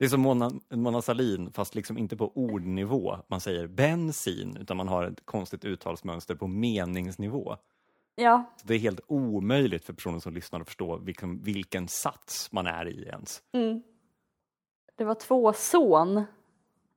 Det 0.00 0.06
är 0.06 0.08
som 0.08 0.20
Mona, 0.20 0.50
Mona 0.70 1.02
Sahlin, 1.02 1.52
fast 1.52 1.74
liksom 1.74 1.98
inte 1.98 2.16
på 2.16 2.32
ordnivå. 2.34 3.16
Man 3.28 3.40
säger 3.40 3.66
bensin, 3.66 4.56
utan 4.60 4.76
man 4.76 4.88
har 4.88 5.04
ett 5.04 5.26
konstigt 5.26 5.64
uttalsmönster 5.64 6.34
på 6.34 6.46
meningsnivå. 6.46 7.56
Ja, 8.14 8.44
Så 8.56 8.66
det 8.66 8.74
är 8.74 8.78
helt 8.78 9.00
omöjligt 9.06 9.84
för 9.84 9.92
personen 9.92 10.20
som 10.20 10.34
lyssnar 10.34 10.60
att 10.60 10.66
förstå 10.66 10.96
vilken, 10.96 11.42
vilken 11.42 11.88
sats 11.88 12.52
man 12.52 12.66
är 12.66 12.88
i 12.88 13.02
ens. 13.02 13.42
mm. 13.52 13.82
det 14.96 15.04
var 15.04 15.14
två 15.14 15.52
son. 15.52 16.14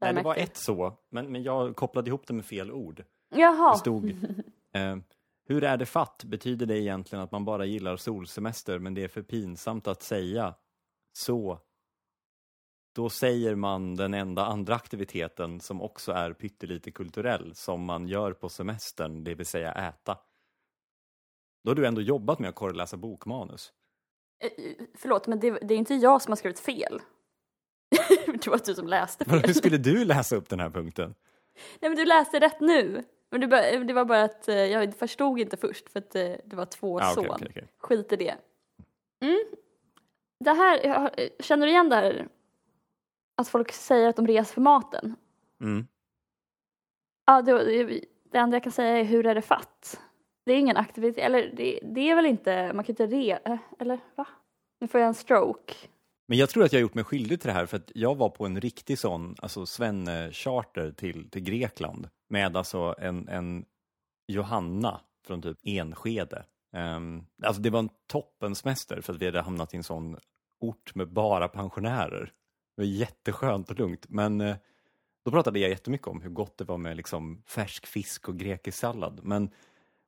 Nej, 0.01 0.13
det 0.13 0.21
var 0.21 0.35
ett 0.35 0.57
så, 0.57 0.97
men, 1.09 1.31
men 1.31 1.43
jag 1.43 1.75
kopplade 1.75 2.07
ihop 2.07 2.27
det 2.27 2.33
med 2.33 2.45
fel 2.45 2.71
ord. 2.71 3.03
Jaha. 3.29 3.71
Det 3.71 3.79
stod 3.79 4.09
eh, 4.73 4.97
Hur 5.45 5.63
är 5.63 5.77
det 5.77 5.85
fatt? 5.85 6.23
Betyder 6.23 6.65
det 6.65 6.79
egentligen 6.79 7.23
att 7.23 7.31
man 7.31 7.45
bara 7.45 7.65
gillar 7.65 7.97
solsemester 7.97 8.79
men 8.79 8.93
det 8.93 9.03
är 9.03 9.07
för 9.07 9.21
pinsamt 9.21 9.87
att 9.87 10.01
säga 10.01 10.55
så? 11.13 11.59
Då 12.95 13.09
säger 13.09 13.55
man 13.55 13.95
den 13.95 14.13
enda 14.13 14.45
andra 14.45 14.75
aktiviteten 14.75 15.59
som 15.59 15.81
också 15.81 16.11
är 16.11 16.33
pyttelite 16.33 16.91
kulturell 16.91 17.55
som 17.55 17.85
man 17.85 18.07
gör 18.07 18.33
på 18.33 18.49
semestern, 18.49 19.23
det 19.23 19.35
vill 19.35 19.45
säga 19.45 19.71
äta. 19.71 20.17
Då 21.63 21.69
har 21.69 21.75
du 21.75 21.87
ändå 21.87 22.01
jobbat 22.01 22.39
med 22.39 22.49
att 22.49 22.55
korreläsa 22.55 22.97
bokmanus. 22.97 23.73
Eh, 24.43 24.65
eh, 24.65 24.73
Förlåt, 24.95 25.27
men 25.27 25.39
det, 25.39 25.51
det 25.51 25.73
är 25.73 25.77
inte 25.77 25.95
jag 25.95 26.21
som 26.21 26.31
har 26.31 26.35
skrivit 26.35 26.59
fel. 26.59 27.01
det 28.25 28.47
var 28.47 28.59
du 28.65 28.75
som 28.75 28.87
läste 28.87 29.25
fel. 29.25 29.41
Hur 29.45 29.53
skulle 29.53 29.77
du 29.77 30.05
läsa 30.05 30.35
upp 30.35 30.49
den 30.49 30.59
här 30.59 30.69
punkten? 30.69 31.15
Nej 31.79 31.89
men 31.89 31.95
du 31.95 32.05
läste 32.05 32.39
rätt 32.39 32.59
nu. 32.59 33.03
Men 33.29 33.41
det, 33.41 33.93
var 33.93 34.05
bara 34.05 34.23
att 34.23 34.47
eh, 34.47 34.55
jag 34.55 34.95
förstod 34.95 35.39
inte 35.39 35.57
först 35.57 35.89
för 35.89 35.99
att 35.99 36.11
det 36.11 36.53
var 36.53 36.65
två 36.65 36.99
Ah, 36.99 37.13
son. 37.13 37.29
okej, 37.29 37.47
okej. 37.49 37.67
Skit 37.77 38.11
i 38.11 38.15
det. 38.15 38.35
Mm. 39.21 39.43
Det 40.39 40.51
här, 40.51 41.09
känner 41.41 41.65
du 41.65 41.71
igen 41.71 41.89
det 41.89 41.95
här? 41.95 42.27
Att 43.35 43.47
folk 43.47 43.71
säger 43.71 44.09
att 44.09 44.15
de 44.15 44.27
reser 44.27 44.53
för 44.53 44.61
maten? 44.61 45.15
Mm. 45.61 45.87
Ja, 47.25 47.41
det, 47.41 47.85
det, 48.31 48.37
enda 48.37 48.55
jag 48.55 48.63
kan 48.63 48.71
säga 48.71 48.97
är 48.97 49.03
hur 49.03 49.25
är 49.25 49.35
det 49.35 49.41
fatt? 49.41 50.01
Det 50.45 50.53
är 50.53 50.57
ingen 50.57 50.77
aktivitet, 50.77 51.23
eller 51.23 51.53
det, 51.55 51.79
det 51.83 52.09
är 52.09 52.15
väl 52.15 52.25
inte, 52.25 52.73
man 52.73 52.85
kan 52.85 52.93
inte 52.93 53.07
re, 53.07 53.39
eh, 53.45 53.57
eller 53.79 53.99
va? 54.15 54.27
Nu 54.79 54.87
får 54.87 54.99
jag 54.99 55.07
en 55.07 55.13
stroke. 55.13 55.73
Men 56.27 56.37
jag 56.37 56.49
tror 56.49 56.63
att 56.63 56.73
jag 56.73 56.79
har 56.79 56.81
gjort 56.81 56.93
mig 56.93 57.03
skyldig 57.03 57.41
till 57.41 57.47
det 57.47 57.53
här 57.53 57.65
för 57.65 57.77
att 57.77 57.91
jag 57.95 58.15
var 58.15 58.29
på 58.29 58.45
en 58.45 58.61
riktig 58.61 58.99
sån, 58.99 59.35
alltså 59.41 59.65
svenne-charter 59.65 60.91
till, 60.91 61.29
till 61.29 61.43
Grekland 61.43 62.09
med 62.29 62.57
alltså 62.57 62.95
en, 62.97 63.27
en 63.27 63.65
Johanna 64.27 65.01
från 65.27 65.41
typ 65.41 65.57
Enskede. 65.63 66.45
Um, 66.75 67.25
alltså 67.43 67.61
det 67.61 67.69
var 67.69 67.79
en 67.79 67.89
toppensemester 68.07 69.01
för 69.01 69.13
att 69.13 69.21
vi 69.21 69.25
hade 69.25 69.41
hamnat 69.41 69.73
i 69.73 69.77
en 69.77 69.83
sån 69.83 70.17
ort 70.59 70.95
med 70.95 71.07
bara 71.13 71.47
pensionärer. 71.47 72.31
Det 72.75 72.81
var 72.81 72.87
jätteskönt 72.87 73.69
och 73.69 73.79
lugnt 73.79 74.05
men 74.09 74.41
eh, 74.41 74.55
då 75.25 75.31
pratade 75.31 75.59
jag 75.59 75.69
jättemycket 75.69 76.07
om 76.07 76.21
hur 76.21 76.29
gott 76.29 76.57
det 76.57 76.63
var 76.63 76.77
med 76.77 76.97
liksom 76.97 77.43
färsk 77.45 77.85
fisk 77.85 78.29
och 78.29 78.37
grekisk 78.37 78.77
sallad. 78.77 79.19
Men 79.23 79.49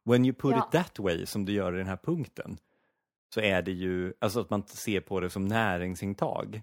when 0.06 0.26
you 0.26 0.34
put 0.36 0.52
Ja. 0.52 0.66
it 0.66 0.72
that 0.72 1.00
way 1.00 1.26
som 1.26 1.46
du 1.46 1.54
gör 1.54 1.76
i 1.76 1.78
den 1.78 1.88
här 1.88 1.98
punkten 1.98 2.58
så 3.34 3.42
är 3.42 3.62
det 3.62 3.72
ju, 3.72 4.14
alltså 4.20 4.40
att 4.40 4.50
man 4.50 4.64
ser 4.68 5.02
på 5.02 5.20
det 5.20 5.30
som 5.30 5.46
näringsintag. 5.46 6.62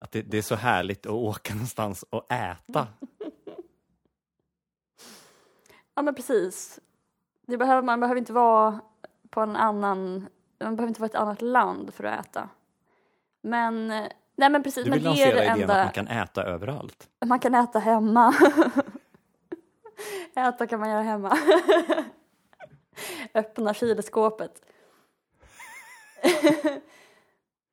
Att 0.00 0.12
det, 0.12 0.22
det 0.22 0.38
är 0.38 0.42
så 0.42 0.54
härligt 0.54 1.06
att 1.06 1.12
åka 1.12 1.54
någonstans 1.54 2.02
och 2.10 2.32
äta. 2.32 2.88
Ja 5.94 6.02
men 6.02 6.14
precis. 6.14 6.80
Det 7.46 7.56
behöver, 7.56 7.82
man 7.82 8.00
behöver 8.00 8.18
inte 8.18 8.32
vara 8.32 8.80
på 9.30 9.40
en 9.40 9.56
annan, 9.56 10.26
man 10.60 10.76
behöver 10.76 10.88
inte 10.88 11.00
vara 11.00 11.08
i 11.08 11.10
ett 11.10 11.14
annat 11.20 11.42
land 11.42 11.94
för 11.94 12.04
att 12.04 12.26
äta. 12.26 12.48
Men, 13.42 13.90
eh, 13.90 14.08
nej 14.40 14.50
men 14.50 14.62
precis, 14.62 14.84
Du 14.84 14.90
men 14.90 14.98
vill 14.98 15.04
det 15.04 15.22
är 15.22 15.26
lansera 15.26 15.44
idén 15.44 15.62
enda, 15.62 15.74
att 15.74 15.84
man 15.86 15.92
kan 15.92 16.08
äta 16.08 16.44
överallt. 16.44 17.08
man 17.24 17.38
kan 17.38 17.54
äta 17.54 17.78
hemma. 17.78 18.34
äta 20.36 20.66
kan 20.66 20.80
man 20.80 20.90
göra 20.90 21.02
hemma. 21.02 21.38
Öppna 23.34 23.74
kylskåpet. 23.74 24.62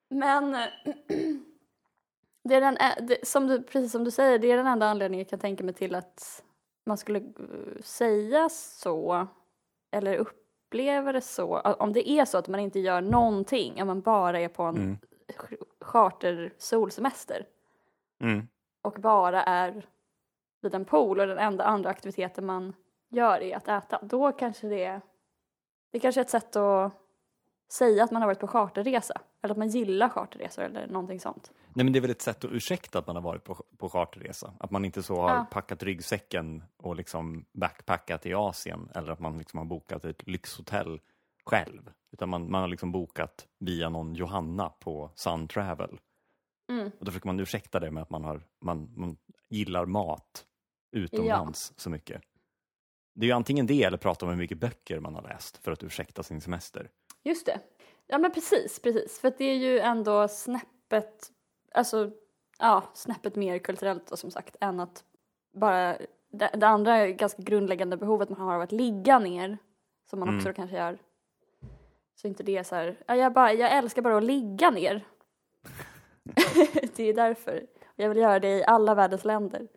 men 0.10 0.52
det 2.44 2.56
är 2.56 2.62
den, 2.62 2.78
det, 3.08 3.28
som 3.28 3.48
du, 3.48 3.64
precis 3.64 3.92
som 3.92 4.04
du 4.04 4.12
säger, 4.12 4.40
det 4.40 4.52
är 4.52 4.58
den 4.58 4.68
enda 4.68 4.86
anledningen 4.88 5.24
jag 5.24 5.30
kan 5.30 5.40
tänka 5.40 5.64
mig 5.64 5.74
till 5.74 5.96
att 5.96 6.44
man 6.86 6.98
skulle 6.98 7.20
eh, 7.20 7.82
säga 7.84 8.50
så 8.50 9.28
eller 9.92 10.18
uppleva 10.18 11.12
det 11.12 11.22
så. 11.22 11.60
Om 11.60 11.94
det 11.94 12.10
är 12.10 12.26
så 12.26 12.38
att 12.38 12.48
man 12.48 12.60
inte 12.60 12.80
gör 12.80 13.02
någonting, 13.02 13.82
om 13.82 13.88
man 13.88 14.02
bara 14.02 14.40
är 14.40 14.48
på 14.48 14.64
en 14.64 14.76
Mm. 14.76 14.98
Charter 15.88 16.54
solsemester 16.58 17.46
Mm. 18.20 18.48
och 18.82 18.94
bara 18.94 19.44
är 19.44 19.86
vid 20.62 20.76
en 20.76 20.86
pool 20.86 21.20
och 21.20 21.28
den 21.28 21.38
enda 21.38 21.64
andra 21.64 21.90
aktiviteten 21.90 22.46
man 22.46 22.74
gör 23.10 23.42
är 23.42 23.58
att 23.58 23.68
äta, 23.68 24.00
då 24.04 24.32
kanske 24.32 24.68
det 24.68 24.84
är, 24.84 25.02
det 25.92 26.00
kanske 26.00 26.22
är 26.22 26.24
ett 26.24 26.30
sätt 26.30 26.56
att 26.56 26.94
säga 27.72 28.04
att 28.04 28.12
man 28.12 28.22
har 28.22 28.28
varit 28.30 28.40
på 28.40 28.48
charterresa 28.48 29.22
eller 29.42 29.52
att 29.54 29.58
man 29.58 29.68
gillar 29.70 30.10
charterresor 30.10 30.64
eller 30.64 30.88
någonting 30.88 31.20
sånt. 31.20 31.52
Nej 31.74 31.84
men 31.84 31.94
det 31.94 32.00
är 32.00 32.02
väl 32.02 32.12
ett 32.12 32.22
sätt 32.22 32.46
att 32.46 32.52
ursäkta 32.52 33.00
att 33.00 33.08
man 33.08 33.16
har 33.16 33.24
varit 33.24 33.44
på, 33.44 33.56
på 33.78 33.90
charterresa. 33.90 34.54
Att 34.60 34.72
man 34.72 34.86
inte 34.86 35.04
så 35.04 35.16
har 35.22 35.30
Ja. 35.30 35.46
packat 35.52 35.84
ryggsäcken 35.84 36.64
och 36.78 36.96
liksom 36.96 37.46
backpackat 37.52 38.26
i 38.26 38.34
Asien 38.34 38.90
eller 38.96 39.12
att 39.12 39.20
man 39.20 39.38
liksom 39.38 39.58
har 39.58 39.66
bokat 39.66 40.06
ett 40.06 40.28
lyxhotell 40.28 41.00
själv. 41.48 41.92
Utan 42.12 42.30
man, 42.30 42.52
man 42.52 42.62
har 42.62 42.68
liksom 42.68 42.92
bokat 42.92 43.48
via 43.60 43.90
någon 43.90 44.16
Johanna 44.16 44.70
på 44.70 45.12
Sun 45.16 45.48
Travel. 45.48 46.00
Mm. 46.72 46.92
Och 47.00 47.06
då 47.06 47.12
försöker 47.12 47.28
man 47.28 47.40
ursäkta 47.40 47.80
det 47.80 47.92
med 47.92 48.04
att 48.04 48.10
man, 48.10 48.24
har, 48.24 48.44
man, 48.62 48.94
man 48.96 49.18
gillar 49.50 49.86
mat 49.86 50.46
utomlands 50.92 51.74
så 51.78 51.90
mycket. 51.90 52.22
Det 53.16 53.26
är 53.26 53.28
ju 53.28 53.34
antingen 53.34 53.68
det 53.68 53.84
eller 53.84 53.98
prata 53.98 54.26
om 54.26 54.30
hur 54.30 54.38
mycket 54.38 54.58
böcker 54.58 55.00
man 55.00 55.16
har 55.16 55.22
läst 55.22 55.58
för 55.58 55.72
att 55.72 55.84
ursäkta 55.84 56.24
sin 56.24 56.42
semester. 56.42 56.90
Just 57.24 57.46
det. 57.46 57.60
Ja 58.08 58.18
men 58.18 58.32
precis, 58.32 58.80
precis. 58.80 59.20
För 59.20 59.34
det 59.38 59.46
är 59.46 59.56
ju 59.56 59.80
ändå 59.80 60.28
snäppet, 60.28 61.32
alltså 61.74 62.12
ja, 62.60 62.84
snäppet 62.94 63.36
mer 63.36 63.60
kulturellt 63.60 64.08
då, 64.08 64.18
som 64.18 64.32
sagt 64.32 64.56
än 64.62 64.80
att 64.80 65.04
bara, 65.54 65.98
det, 66.32 66.50
det 66.54 66.68
andra 66.68 67.08
ganska 67.08 67.42
grundläggande 67.42 67.98
behovet 67.98 68.30
man 68.30 68.40
har 68.40 68.56
av 68.56 68.62
att 68.62 68.72
ligga 68.72 69.20
ner, 69.20 69.58
som 70.10 70.20
man 70.20 70.28
Mm. 70.30 70.40
också 70.40 70.54
kanske 70.54 70.78
gör. 70.78 70.98
Så 72.22 72.28
inte 72.28 72.44
det 72.44 72.58
är 72.58 72.64
så 72.64 72.76
här, 72.76 72.98
ja, 73.08 73.16
jag, 73.16 73.34
bara, 73.34 73.54
jag 73.54 73.72
älskar 73.78 74.02
bara 74.02 74.18
att 74.18 74.24
ligga 74.24 74.70
ner. 74.72 75.08
det 76.96 77.04
är 77.04 77.14
därför. 77.14 77.68
Jag 77.96 78.10
vill 78.10 78.18
göra 78.18 78.40
det 78.40 78.58
i 78.58 78.64
alla 78.66 78.96
världens 78.96 79.26
länder. 79.26 79.68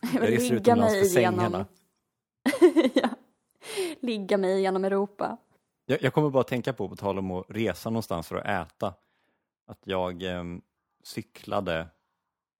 Jag 0.00 0.14
Jag 0.14 0.20
vill 0.20 0.30
reser 0.30 0.54
ligga 0.54 0.76
mig 0.76 1.06
igenom, 1.06 1.64
ja, 2.94 3.08
ligga 4.00 4.38
mig 4.38 4.60
genom 4.60 4.84
Europa. 4.84 5.36
Jag, 5.86 6.02
jag 6.02 6.12
kommer 6.14 6.30
bara 6.30 6.44
tänka 6.44 6.72
på, 6.72 6.88
på 6.88 6.96
tal 6.96 7.18
om 7.18 7.30
att 7.30 7.46
resa 7.48 7.90
någonstans 7.90 8.28
för 8.28 8.36
att 8.36 8.46
äta, 8.72 8.94
att 9.66 9.80
jag 9.84 10.22
em, 10.22 10.62
cyklade 11.02 11.88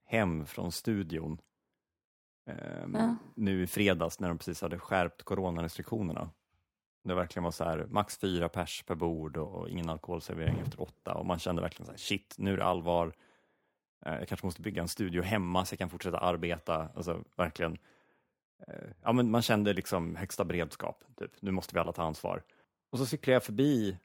hem 0.05 0.47
från 0.47 0.73
studion 0.73 1.40
eh, 2.47 2.87
Ja. 2.95 3.16
nu 3.35 3.62
i 3.62 3.66
fredags 3.66 4.21
när 4.21 4.28
de 4.28 4.38
precis 4.38 4.62
hade 4.62 4.78
skärpt 4.78 5.23
coronarestriktionerna. 5.23 6.31
Det 7.07 7.15
verkligen 7.15 7.45
var 7.45 7.51
så 7.51 7.65
här, 7.65 7.87
max 7.91 8.19
fyra 8.19 8.49
pers 8.49 8.83
per 8.83 8.95
bord 8.95 9.37
och 9.37 9.69
ingen 9.69 9.89
alkoholservering 9.89 10.59
efter 10.59 10.81
åtta 10.81 11.15
och 11.15 11.27
man 11.27 11.39
kände 11.39 11.63
verkligen 11.63 11.87
så 11.87 11.93
här, 11.93 11.99
shit, 11.99 12.35
nu 12.39 12.53
är 12.53 12.57
det 12.57 12.65
allvar. 12.65 13.13
Eh, 14.07 14.15
jag 14.15 14.29
kanske 14.29 14.47
måste 14.47 14.63
bygga 14.63 14.83
en 14.83 14.89
studio 14.89 15.23
hemma 15.23 15.65
så 15.65 15.73
jag 15.73 15.79
kan 15.79 15.91
fortsätta 15.91 16.19
arbeta. 16.19 16.89
Alltså 16.95 17.25
verkligen. 17.37 17.79
Eh, 18.69 18.89
ja, 19.03 19.13
men 19.13 19.31
man 19.31 19.43
kände 19.43 19.73
liksom 19.73 20.17
högsta 20.17 20.45
beredskap. 20.45 21.05
Typ. 21.17 21.33
Nu 21.41 21.51
måste 21.51 21.75
vi 21.75 21.81
alla 21.81 21.93
ta 21.93 22.03
ansvar. 22.03 22.43
Och 22.91 22.99
så 22.99 23.07
cyklar 23.07 23.35
jag 23.35 23.45
förbi 23.45 23.99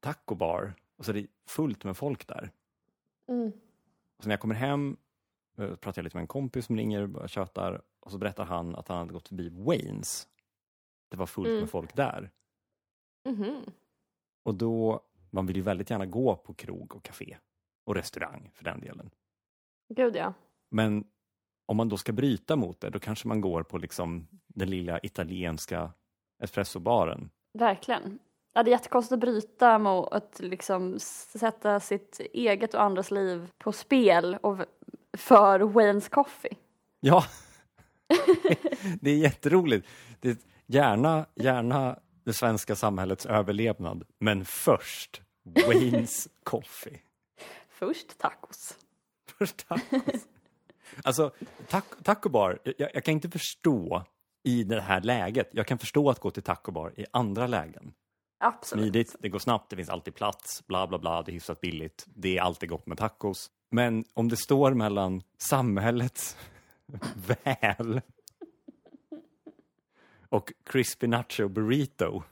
Taco 0.00 0.34
Bar 0.34 0.74
och 0.96 1.04
så 1.04 1.10
är 1.10 1.14
det 1.14 1.26
fullt 1.46 1.84
med 1.84 1.96
folk 1.96 2.26
där. 2.26 2.50
Mm. 3.28 3.52
Och 4.16 4.22
så 4.22 4.28
när 4.28 4.32
jag 4.32 4.40
kommer 4.40 4.54
hem 4.54 4.96
eh, 5.58 5.74
pratar 5.74 5.98
jag 5.98 6.04
lite 6.04 6.16
med 6.16 6.22
en 6.22 6.26
kompis 6.26 6.66
som 6.66 6.76
ringer 6.76 7.16
och 7.16 7.30
tjötar 7.30 7.82
och 8.00 8.10
så 8.10 8.18
berättar 8.18 8.44
han 8.44 8.76
att 8.76 8.88
han 8.88 8.98
hade 8.98 9.12
gått 9.12 9.28
förbi 9.28 9.48
Waynes. 9.48 10.28
Det 11.10 11.16
var 11.16 11.26
fullt 11.26 11.48
Mm. 11.48 11.60
med 11.60 11.70
folk 11.70 11.94
där. 11.96 12.30
Mhm. 13.28 13.64
Och 14.44 14.54
då, 14.54 15.00
man 15.30 15.46
vill 15.46 15.56
ju 15.56 15.62
väldigt 15.62 15.90
gärna 15.90 16.06
gå 16.06 16.36
på 16.36 16.54
krog 16.54 16.96
och 16.96 17.02
café 17.02 17.36
och 17.86 17.94
restaurang 17.94 18.50
för 18.54 18.64
den 18.64 18.80
delen. 18.80 19.10
Gud 19.94 20.16
ja. 20.16 20.34
Men 20.70 21.04
om 21.66 21.76
man 21.76 21.88
då 21.88 21.96
ska 21.96 22.12
bryta 22.12 22.56
mot 22.56 22.80
det, 22.80 22.90
då 22.90 22.98
kanske 23.00 23.28
man 23.28 23.40
går 23.40 23.62
på 23.62 23.78
liksom 23.78 24.28
den 24.46 24.70
lilla 24.70 25.00
italienska 25.02 25.92
espressobaren. 26.42 27.30
Verkligen. 27.58 28.18
Ja, 28.52 28.62
det 28.62 28.70
är 28.70 28.72
jättekonstigt 28.72 29.12
att 29.12 29.20
bryta 29.20 29.78
mot 29.78 30.12
att 30.12 30.40
liksom 30.40 30.98
sätta 30.98 31.80
sitt 31.80 32.20
eget 32.32 32.74
och 32.74 32.82
andras 32.82 33.10
liv 33.10 33.50
på 33.58 33.72
spel 33.72 34.38
och 34.42 34.58
för 35.18 35.60
Waynes 35.60 36.08
Coffee. 36.08 36.56
Ja, 37.00 37.24
det 39.00 39.10
är 39.10 39.16
jätteroligt. 39.16 39.88
Det 40.20 40.38
gärna, 40.70 41.26
gärna 41.34 41.98
det 42.24 42.32
svenska 42.32 42.76
samhällets 42.76 43.26
överlevnad, 43.26 44.04
men 44.18 44.44
först 44.44 45.22
Waynes 45.42 46.28
Coffee. 46.44 47.00
Först 47.68 48.18
tacos. 48.18 48.78
Först 49.38 49.68
tacos. 49.68 50.26
Alltså, 51.04 51.32
taco, 51.68 52.02
taco 52.02 52.28
bar, 52.28 52.58
jag, 52.64 52.90
jag 52.94 53.04
kan 53.04 53.12
inte 53.12 53.30
förstå 53.30 54.04
i 54.42 54.64
det 54.64 54.80
här 54.80 55.00
läget, 55.00 55.48
jag 55.52 55.66
kan 55.66 55.78
förstå 55.78 56.10
att 56.10 56.20
gå 56.20 56.30
till 56.30 56.42
taco 56.42 56.72
bar 56.72 56.92
i 56.96 57.06
andra 57.10 57.46
lägen. 57.46 57.92
Absolut. 58.38 58.82
Smidigt, 58.82 59.16
det 59.20 59.28
går 59.28 59.38
snabbt, 59.38 59.70
det 59.70 59.76
finns 59.76 59.88
alltid 59.88 60.14
plats, 60.14 60.66
bla 60.66 60.86
bla 60.86 60.98
bla, 60.98 61.22
det 61.22 61.30
är 61.30 61.32
hyfsat 61.32 61.60
billigt, 61.60 62.06
det 62.14 62.38
är 62.38 62.42
alltid 62.42 62.68
gott 62.68 62.86
med 62.86 62.98
tacos. 62.98 63.50
Men 63.70 64.04
om 64.14 64.28
det 64.28 64.36
står 64.36 64.74
mellan 64.74 65.22
samhällets 65.38 66.36
väl 67.44 68.00
och 70.30 70.52
crispy 70.64 71.06
nacho 71.06 71.48
burrito 71.48 72.22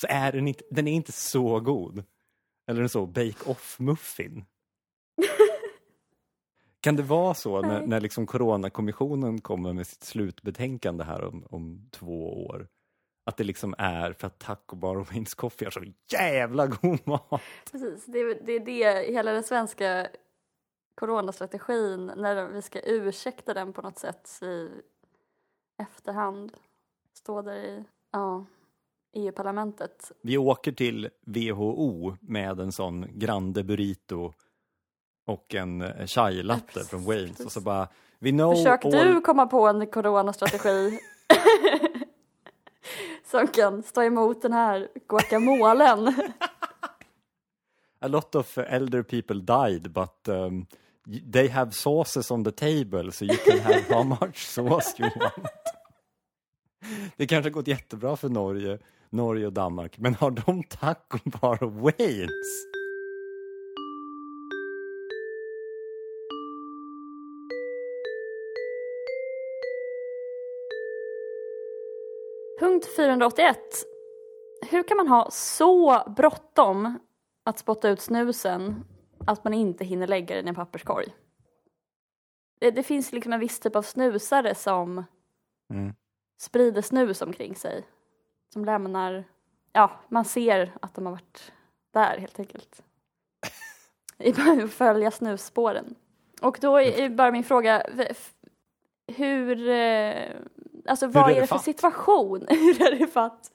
så 0.00 0.06
är 0.10 0.32
den 0.32 0.48
inte, 0.48 0.64
den 0.70 0.88
är 0.88 0.92
inte 0.92 1.12
så 1.12 1.60
god. 1.60 2.04
Eller 2.66 2.82
en 2.82 2.88
så 2.88 3.06
bake-off 3.06 3.76
muffin. 3.80 4.44
Kan 6.80 6.96
det 6.96 7.02
vara 7.02 7.34
så 7.34 7.62
när, 7.62 7.86
när 7.86 8.00
liksom 8.00 8.26
Coronakommissionen 8.26 9.40
kommer 9.40 9.72
med 9.72 9.86
sitt 9.86 10.02
slutbetänkande 10.02 11.04
här 11.04 11.24
om, 11.24 11.46
om 11.50 11.88
två 11.90 12.46
år? 12.46 12.68
Att 13.24 13.36
det 13.36 13.44
liksom 13.44 13.74
är 13.78 14.12
för 14.12 14.26
att 14.26 14.38
Taco 14.38 14.76
Bar 14.76 14.96
och 14.96 15.06
Wayne's 15.06 15.36
Coffee 15.36 15.66
har 15.66 15.70
så 15.70 15.84
jävla 16.12 16.66
god 16.66 17.06
mat. 17.06 17.42
Precis, 17.72 18.06
det 18.06 18.18
är 18.18 18.40
det, 18.46 18.52
är 18.52 18.60
det 18.60 19.12
hela 19.12 19.32
den 19.32 19.44
svenska 19.44 20.08
coronastrategin 20.94 22.06
när 22.16 22.46
vi 22.46 22.62
ska 22.62 22.80
ursäkta 22.80 23.54
den 23.54 23.72
på 23.72 23.82
något 23.82 23.98
sätt 23.98 24.42
i 24.42 24.68
efterhand. 25.78 26.52
Stå 27.14 27.42
där 27.42 27.54
i 27.56 27.84
ja, 28.12 28.44
EU-parlamentet. 29.12 30.12
Vi 30.22 30.38
åker 30.38 30.72
till 30.72 31.10
WHO 31.26 32.16
med 32.20 32.60
en 32.60 32.72
sån 32.72 33.06
Grande 33.18 33.64
Burrito 33.64 34.32
och 35.26 35.54
en 35.54 35.82
eh, 35.82 36.06
chai 36.06 36.42
latte 36.42 36.62
precis, 36.72 36.90
från 36.90 37.04
Waynes 37.04 37.40
och 37.40 37.52
så 37.52 37.60
bara 37.60 37.88
We 38.18 38.30
know 38.30 38.54
Försök 38.54 38.84
all... 38.84 38.90
du 38.90 39.20
komma 39.20 39.46
på 39.46 39.68
en 39.68 39.86
coronastrategi 39.86 40.98
som 43.24 43.46
kan 43.46 43.82
stå 43.82 44.02
emot 44.02 44.42
den 44.42 44.52
här 44.52 44.88
guacamolen. 45.08 46.14
A 48.00 48.08
lot 48.08 48.34
of 48.34 48.58
elder 48.58 49.02
people 49.02 49.40
died 49.40 49.90
but 49.90 50.28
um, 50.28 50.66
they 51.32 51.48
have 51.48 51.72
sauces 51.72 52.30
on 52.30 52.44
the 52.44 52.52
table 52.52 53.12
so 53.12 53.24
you 53.24 53.36
can 53.36 53.58
have 53.58 53.94
how 53.94 54.02
much 54.02 54.46
sauce 54.46 54.94
you 54.98 55.10
want. 55.20 55.65
Det 57.16 57.26
kanske 57.26 57.48
har 57.48 57.54
gått 57.54 57.68
jättebra 57.68 58.16
för 58.16 58.28
Norge, 58.28 58.78
Norge 59.10 59.46
och 59.46 59.52
Danmark, 59.52 59.98
men 59.98 60.14
har 60.14 60.30
de 60.30 60.62
taco 60.62 61.18
bar 61.24 61.62
och 61.62 61.72
Waynes? 61.72 62.66
Punkt 72.60 72.86
481. 72.96 73.58
Hur 74.70 74.82
kan 74.82 74.96
man 74.96 75.08
ha 75.08 75.30
så 75.30 76.02
bråttom 76.16 76.98
att 77.44 77.58
spotta 77.58 77.88
ut 77.88 78.00
snusen 78.00 78.84
att 79.26 79.44
man 79.44 79.54
inte 79.54 79.84
hinner 79.84 80.06
lägga 80.06 80.36
den 80.36 80.46
i 80.46 80.48
en 80.48 80.54
papperskorg? 80.54 81.06
Det, 82.60 82.70
det 82.70 82.82
finns 82.82 83.12
liksom 83.12 83.32
en 83.32 83.40
viss 83.40 83.60
typ 83.60 83.76
av 83.76 83.82
snusare 83.82 84.54
som 84.54 85.04
Mm. 85.70 85.94
Sprider 86.38 86.82
snus 86.82 87.22
omkring 87.22 87.56
sig. 87.56 87.84
Som 88.52 88.64
lämnar, 88.64 89.24
ja, 89.72 89.90
man 90.08 90.24
ser 90.24 90.72
att 90.82 90.94
de 90.94 91.06
har 91.06 91.12
varit 91.12 91.52
där 91.92 92.18
helt 92.18 92.38
enkelt. 92.38 92.82
Att 94.64 94.70
följa 94.70 95.10
snusspåren. 95.10 95.94
Och 96.42 96.58
då 96.60 96.80
är 96.80 97.08
bara 97.08 97.30
min 97.32 97.44
fråga, 97.44 97.86
hur, 99.06 99.68
eh, 99.68 100.36
alltså 100.86 101.06
vad 101.06 101.30
är 101.30 101.36
är 101.36 101.40
det 101.40 101.46
för 101.46 101.56
fatt? 101.56 101.64
situation? 101.64 102.46
hur 102.50 102.82
är 102.82 102.98
det 102.98 103.06
fatt? 103.06 103.52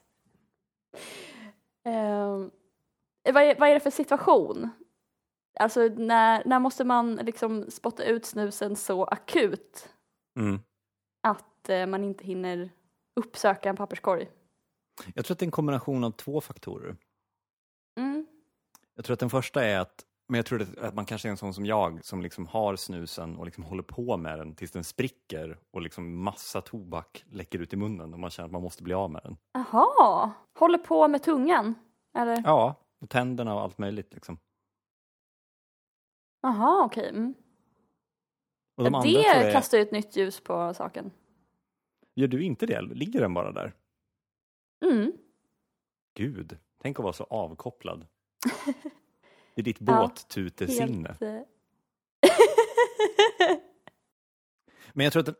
Ehm, 1.84 2.50
vad, 3.32 3.42
är, 3.42 3.58
vad 3.58 3.68
är 3.68 3.74
det 3.74 3.80
för 3.80 3.90
situation? 3.90 4.70
Alltså 5.60 5.80
när, 5.80 6.42
när 6.44 6.58
måste 6.58 6.84
man 6.84 7.16
liksom 7.16 7.70
spotta 7.70 8.04
ut 8.04 8.24
snusen 8.24 8.76
så 8.76 9.04
akut 9.04 9.88
Mm. 10.38 10.60
att 11.22 11.44
eh, 11.68 11.86
man 11.86 12.04
inte 12.04 12.24
hinner 12.24 12.70
uppsöka 13.20 13.68
en 13.68 13.76
papperskorg? 13.76 14.28
Jag 15.14 15.24
tror 15.24 15.34
att 15.34 15.38
det 15.38 15.42
är 15.42 15.46
en 15.46 15.50
kombination 15.50 16.04
av 16.04 16.10
två 16.10 16.40
faktorer. 16.40 16.96
Mm. 18.00 18.26
Jag 18.94 19.04
tror 19.04 19.14
att 19.14 19.20
den 19.20 19.30
första 19.30 19.64
är 19.64 19.78
att, 19.78 20.04
men 20.28 20.38
jag 20.38 20.46
tror 20.46 20.62
att- 20.62 20.78
att 20.78 20.94
man 20.94 21.04
kanske 21.06 21.28
är 21.28 21.30
en 21.30 21.36
sån 21.36 21.54
som 21.54 21.66
jag 21.66 22.04
som 22.04 22.22
liksom 22.22 22.46
har 22.46 22.76
snusen 22.76 23.36
och 23.36 23.44
liksom 23.44 23.64
håller 23.64 23.82
på 23.82 24.16
med 24.16 24.38
den 24.38 24.54
tills 24.54 24.70
den 24.70 24.84
spricker 24.84 25.58
och 25.70 25.82
liksom 25.82 26.22
massa 26.22 26.60
tobak 26.60 27.24
läcker 27.30 27.58
ut 27.58 27.72
i 27.72 27.76
munnen 27.76 28.12
och 28.14 28.20
man 28.20 28.30
känner 28.30 28.46
att 28.46 28.52
man 28.52 28.62
måste 28.62 28.82
bli 28.82 28.94
av 28.94 29.10
med 29.10 29.20
den. 29.24 29.36
Jaha, 29.52 30.30
håller 30.58 30.78
på 30.78 31.08
med 31.08 31.22
tungan? 31.22 31.74
Eller? 32.18 32.42
Ja, 32.44 32.74
och 33.00 33.10
tänderna 33.10 33.54
och 33.54 33.60
allt 33.60 33.78
möjligt 33.78 34.14
liksom. 34.14 34.38
Jaha, 36.40 36.84
okej. 36.84 37.08
Mm. 37.08 37.34
Tror 38.76 38.92
jag 39.04 39.44
Det 39.46 39.52
kastar 39.52 39.78
ju 39.78 39.82
ett 39.82 39.92
nytt 39.92 40.16
ljus 40.16 40.40
på 40.40 40.74
saken. 40.74 41.10
Gör 42.14 42.28
du 42.28 42.42
inte 42.44 42.66
det? 42.66 42.80
Ligger 42.80 43.20
den 43.20 43.34
bara 43.34 43.52
där? 43.52 43.72
Mm. 44.84 45.12
Gud, 46.14 46.58
tänk 46.82 46.98
att 46.98 47.02
vara 47.02 47.12
så 47.12 47.24
avkopplad. 47.24 48.06
Det 49.54 49.60
är 49.60 49.64
ditt 49.64 49.78
båttutesinne. 49.78 51.16
Helt, 51.20 51.22
eh, 51.22 51.40
Men 54.92 55.04
jag 55.04 55.12
tror, 55.12 55.20
att 55.20 55.26
den, 55.26 55.34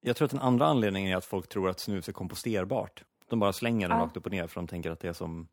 jag 0.00 0.16
tror 0.16 0.24
att 0.26 0.30
den 0.30 0.40
andra 0.40 0.66
anledningen 0.66 1.12
är 1.12 1.16
att 1.16 1.24
folk 1.24 1.48
tror 1.48 1.68
att 1.68 1.80
snus 1.80 2.08
är 2.08 2.12
komposterbart. 2.12 3.04
De 3.28 3.40
bara 3.40 3.52
slänger 3.52 3.88
den 3.88 3.98
Ja. 3.98 4.04
rakt 4.04 4.16
upp 4.16 4.26
och 4.26 4.32
ner 4.32 4.46
för 4.46 4.60
de 4.60 4.66
tänker 4.66 4.90
att 4.90 5.00
det 5.00 5.08
är 5.08 5.12
som 5.12 5.48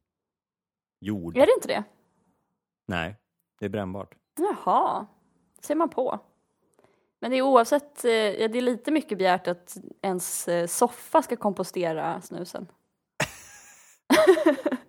jord. 1.00 1.38
Är 1.38 1.46
det 1.46 1.54
inte 1.56 1.68
det? 1.68 1.84
Nej, 2.86 3.16
det 3.60 3.66
är 3.66 3.70
brännbart. 3.70 4.16
Jaha, 4.38 5.08
ser 5.60 5.76
man 5.76 5.90
på. 5.90 6.20
Men 7.22 7.32
det 7.32 7.38
är 7.38 7.42
oavsett, 7.42 8.06
eh, 8.06 8.12
ja, 8.12 8.48
det 8.48 8.58
är 8.58 8.62
lite 8.62 8.92
mycket 8.92 9.18
begärt 9.18 9.48
att 9.48 9.78
ens 10.02 10.48
eh, 10.48 10.68
soffa 10.68 11.22
ska 11.22 11.36
kompostera 11.36 12.22
snusen. 12.22 12.68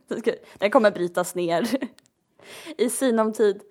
Den 0.59 0.71
kommer 0.71 0.91
brytas 0.91 1.35
ner 1.35 1.67
i 2.79 2.91
sinom 2.91 3.33
tid. 3.33 3.63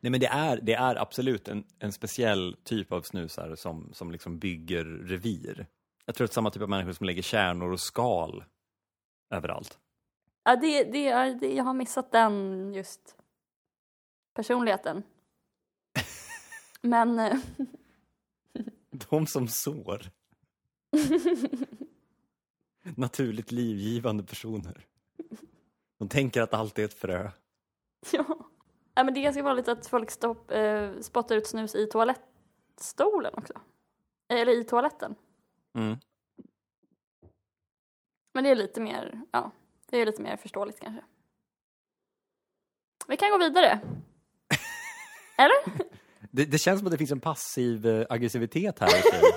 Nej 0.00 0.10
men 0.10 0.20
det 0.20 0.26
är, 0.26 0.60
det 0.62 0.74
är 0.74 0.96
absolut 0.96 1.48
en, 1.48 1.64
en 1.78 1.92
speciell 1.92 2.56
typ 2.64 2.92
av 2.92 3.02
snusar 3.02 3.54
som, 3.54 3.90
som 3.92 4.10
liksom 4.10 4.38
bygger 4.38 4.84
revir. 4.84 5.66
Jag 6.06 6.14
tror 6.14 6.24
att 6.24 6.32
samma 6.32 6.50
typ 6.50 6.62
av 6.62 6.68
människor 6.68 6.92
som 6.92 7.06
lägger 7.06 7.22
kärnor 7.22 7.72
och 7.72 7.80
skal 7.80 8.44
överallt. 9.30 9.78
Ja, 10.44 10.56
det, 10.56 10.84
det, 10.84 11.34
det, 11.40 11.54
jag 11.54 11.64
har 11.64 11.74
missat 11.74 12.12
den 12.12 12.72
just 12.74 13.16
personligheten. 14.34 15.02
Men, 16.80 17.18
eh, 17.18 17.36
De 19.10 19.26
som 19.26 19.48
sår. 19.48 20.02
Naturligt 22.96 23.52
livgivande 23.52 24.22
personer. 24.22 24.86
De 25.98 26.08
tänker 26.08 26.42
att 26.42 26.54
allt 26.54 26.78
är 26.78 26.84
ett 26.84 26.94
frö. 26.94 27.30
Ja. 28.12 28.24
ja 28.94 29.04
men 29.04 29.14
det 29.14 29.20
är 29.20 29.22
ganska 29.22 29.42
vanligt 29.42 29.68
att 29.68 29.86
folk 29.86 30.10
stopp, 30.10 30.50
eh, 30.50 31.00
spottar 31.00 31.36
ut 31.36 31.46
snus 31.46 31.74
i 31.74 31.86
toalettstolen 31.86 33.34
också. 33.36 33.60
Eller 34.28 34.60
i 34.60 34.64
toaletten. 34.64 35.14
Mm. 35.74 35.96
Men 38.34 38.44
det 38.44 38.50
är 38.50 38.54
lite 38.54 38.80
mer, 38.80 39.20
ja, 39.30 39.50
det 39.86 39.96
är 39.96 40.06
lite 40.06 40.22
mer 40.22 40.36
förståeligt 40.36 40.80
kanske. 40.80 41.04
Vi 43.06 43.16
kan 43.16 43.30
gå 43.30 43.38
vidare. 43.38 43.80
Eller? 45.38 45.90
Det, 46.30 46.44
det 46.44 46.58
känns 46.58 46.78
som 46.78 46.86
att 46.86 46.92
det 46.92 46.98
finns 46.98 47.12
en 47.12 47.20
passiv 47.20 47.86
eh, 47.86 48.06
aggressivitet 48.08 48.78
här. 48.78 48.88
spelet. 48.88 49.22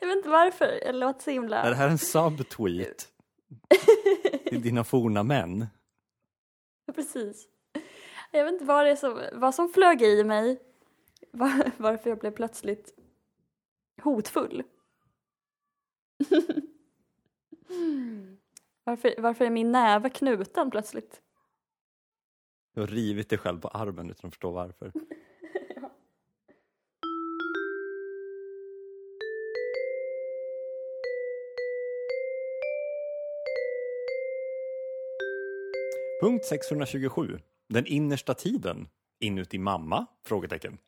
Jag 0.00 0.08
vet 0.08 0.16
inte 0.16 0.28
varför, 0.28 0.66
det 0.66 0.92
låter 0.92 1.22
så 1.22 1.30
himla... 1.30 1.62
är 1.62 1.70
det 1.70 1.76
här 1.76 1.88
en 1.88 1.98
subtweet? 1.98 3.08
Till 4.48 4.62
dina 4.62 4.84
forna 4.84 5.22
män? 5.22 5.66
Precis. 6.94 7.48
Jag 8.30 8.44
vet 8.44 8.52
inte 8.52 8.64
vad 8.64 8.86
det 8.86 8.90
är 8.90 8.96
som, 8.96 9.22
vad 9.32 9.54
som 9.54 9.68
flög 9.68 10.02
i 10.02 10.24
mig. 10.24 10.60
Var, 11.30 11.70
varför 11.76 12.10
jag 12.10 12.18
blev 12.18 12.30
plötsligt 12.30 12.94
hotfull. 14.02 14.62
varför, 18.84 19.14
varför 19.18 19.44
är 19.44 19.50
min 19.50 19.72
näve 19.72 20.10
knuten 20.10 20.70
plötsligt? 20.70 21.22
Du 22.76 22.80
har 22.82 22.86
rivit 22.86 23.28
dig 23.28 23.38
själv 23.38 23.60
på 23.60 23.68
armen 23.68 24.10
utan 24.10 24.28
att 24.28 24.34
förstå 24.34 24.50
varför. 24.50 24.92
Punkt 36.20 36.44
627. 36.44 37.38
Den 37.68 37.86
innersta 37.86 38.34
tiden. 38.34 38.88
Inuti 39.20 39.58
mamma? 39.58 40.06
Frågetecken. 40.24 40.78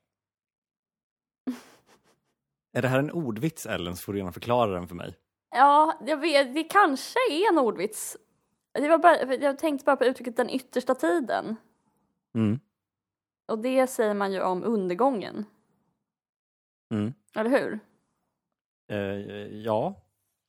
Är 2.72 2.83
det 2.83 2.88
här 2.88 2.98
en 2.98 3.11
ordvits 3.11 3.66
Ellen 3.66 3.96
så 3.96 4.03
får 4.03 4.12
du 4.12 4.18
gärna 4.18 4.33
förklara 4.33 4.70
den 4.70 4.88
för 4.88 4.94
mig. 4.94 5.16
Ja, 5.51 5.98
jag 6.07 6.16
vet, 6.16 6.55
det 6.55 6.64
kanske 6.64 7.18
är 7.31 7.48
en 7.53 7.59
ordvits. 7.59 8.16
Var 8.72 8.98
bara, 8.98 9.35
jag 9.35 9.59
tänkte 9.59 9.85
bara 9.85 9.96
på 9.96 10.05
uttrycket 10.05 10.37
den 10.37 10.51
yttersta 10.51 10.94
tiden. 10.94 11.57
Mm. 12.38 12.61
Och 13.48 13.59
det 13.59 13.87
säger 13.87 14.14
man 14.14 14.33
ju 14.33 14.40
om 14.42 14.64
undergången. 14.64 15.44
Mm. 16.94 17.14
Eller 17.35 17.51
hur? 17.51 17.81
Eh, 18.90 18.98
ja, 19.62 20.03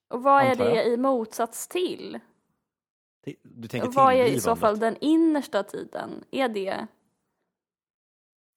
Och 0.09 0.23
vad 0.23 0.43
är 0.43 0.55
det 0.55 0.83
i 0.83 0.97
motsats 0.97 1.67
till? 1.67 2.19
Ti- 3.25 3.37
du 3.43 3.67
tänker 3.67 3.87
Och 3.87 3.93
vad 3.93 4.13
är 4.13 4.25
i 4.25 4.39
så 4.39 4.55
fall 4.55 4.79
den 4.79 4.97
innersta 5.01 5.63
tiden? 5.63 6.23
Är 6.31 6.49
det, 6.49 6.87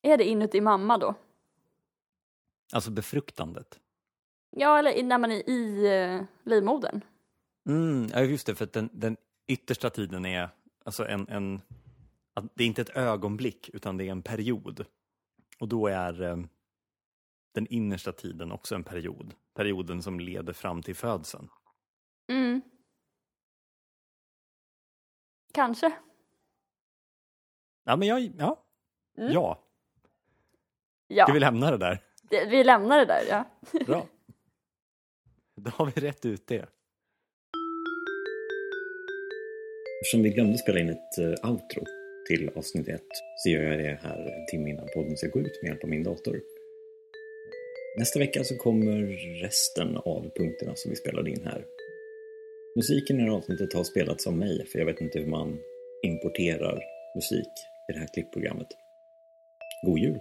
är 0.02 0.18
det 0.18 0.24
inuti 0.24 0.60
mamma 0.60 0.98
då? 0.98 1.14
Alltså 2.72 2.90
befruktandet. 2.90 3.80
Ja, 4.50 4.78
eller 4.78 5.02
när 5.02 5.18
man 5.18 5.30
är 5.32 5.50
i 5.50 5.86
eh, 5.86 6.24
livmodern. 6.42 7.00
Mm, 7.68 8.08
ja, 8.12 8.20
just 8.20 8.46
det, 8.46 8.54
för 8.54 8.64
att 8.64 8.72
den, 8.72 8.88
den 8.92 9.16
yttersta 9.46 9.90
tiden 9.90 10.26
är 10.26 10.48
alltså 10.84 11.06
en, 11.06 11.28
en 11.28 11.62
att 12.34 12.44
det 12.54 12.62
är 12.62 12.66
inte 12.66 12.82
ett 12.82 12.96
ögonblick 12.96 13.70
utan 13.72 13.96
det 13.96 14.04
är 14.04 14.10
en 14.10 14.22
period. 14.22 14.86
Och 15.60 15.68
då 15.68 15.86
är 15.86 16.22
eh, 16.22 16.36
den 17.54 17.66
innersta 17.66 18.12
tiden 18.12 18.52
också 18.52 18.74
en 18.74 18.84
period. 18.84 19.34
Perioden 19.54 20.02
som 20.02 20.20
leder 20.20 20.52
fram 20.52 20.82
till 20.82 20.94
födseln. 20.96 21.48
Mm. 22.28 22.62
Kanske. 25.52 25.92
Ja, 27.84 27.96
men 27.96 28.08
jag, 28.08 28.32
ja. 28.38 28.64
Mm. 29.18 29.32
Ja, 29.32 29.64
Ja, 31.14 31.24
ska 31.24 31.32
vi 31.32 31.40
lämna 31.40 31.70
det 31.70 31.78
där? 31.78 31.98
det, 32.22 32.44
vi 32.44 32.64
lämnar 32.64 32.98
det 32.98 33.04
där. 33.04 33.22
Ja. 33.28 33.44
Bra. 33.86 34.06
Då 35.56 35.70
har 35.70 35.86
vi 35.86 36.00
rätt 36.00 36.24
ut 36.24 36.46
det. 36.46 36.68
Eftersom 40.00 40.22
vi 40.22 40.30
glömde 40.30 40.58
spela 40.58 40.80
in 40.80 40.88
ett 40.88 41.18
eh, 41.18 41.50
outro 41.50 42.01
till 42.36 42.50
avsnitt 42.54 42.88
ett 42.88 43.12
så 43.36 43.48
gör 43.48 43.62
jag 43.62 43.78
det 43.78 43.98
här 44.02 44.18
en 44.38 44.46
timme 44.46 44.70
innan 44.70 44.88
podden 44.94 45.16
ska 45.16 45.26
gå 45.26 45.40
ut 45.40 45.62
med 45.62 45.68
hjälp 45.68 45.84
av 45.84 45.90
min 45.90 46.02
dator. 46.02 46.40
Nästa 47.98 48.18
vecka 48.18 48.44
så 48.44 48.56
kommer 48.56 48.96
resten 49.42 49.96
av 49.96 50.30
punkterna 50.36 50.72
som 50.76 50.90
vi 50.90 50.96
spelade 50.96 51.30
in 51.30 51.44
här. 51.44 51.64
Musiken 52.76 53.16
i 53.16 53.22
det 53.22 53.30
här 53.30 53.36
avsnittet 53.36 53.72
har 53.72 53.84
spelats 53.84 54.26
av 54.26 54.36
mig 54.36 54.66
för 54.66 54.78
jag 54.78 54.86
vet 54.86 55.00
inte 55.00 55.18
hur 55.18 55.26
man 55.26 55.58
importerar 56.02 56.82
musik 57.14 57.52
i 57.88 57.92
det 57.92 57.98
här 57.98 58.08
klippprogrammet. 58.14 58.68
God 59.86 59.98
jul! 59.98 60.20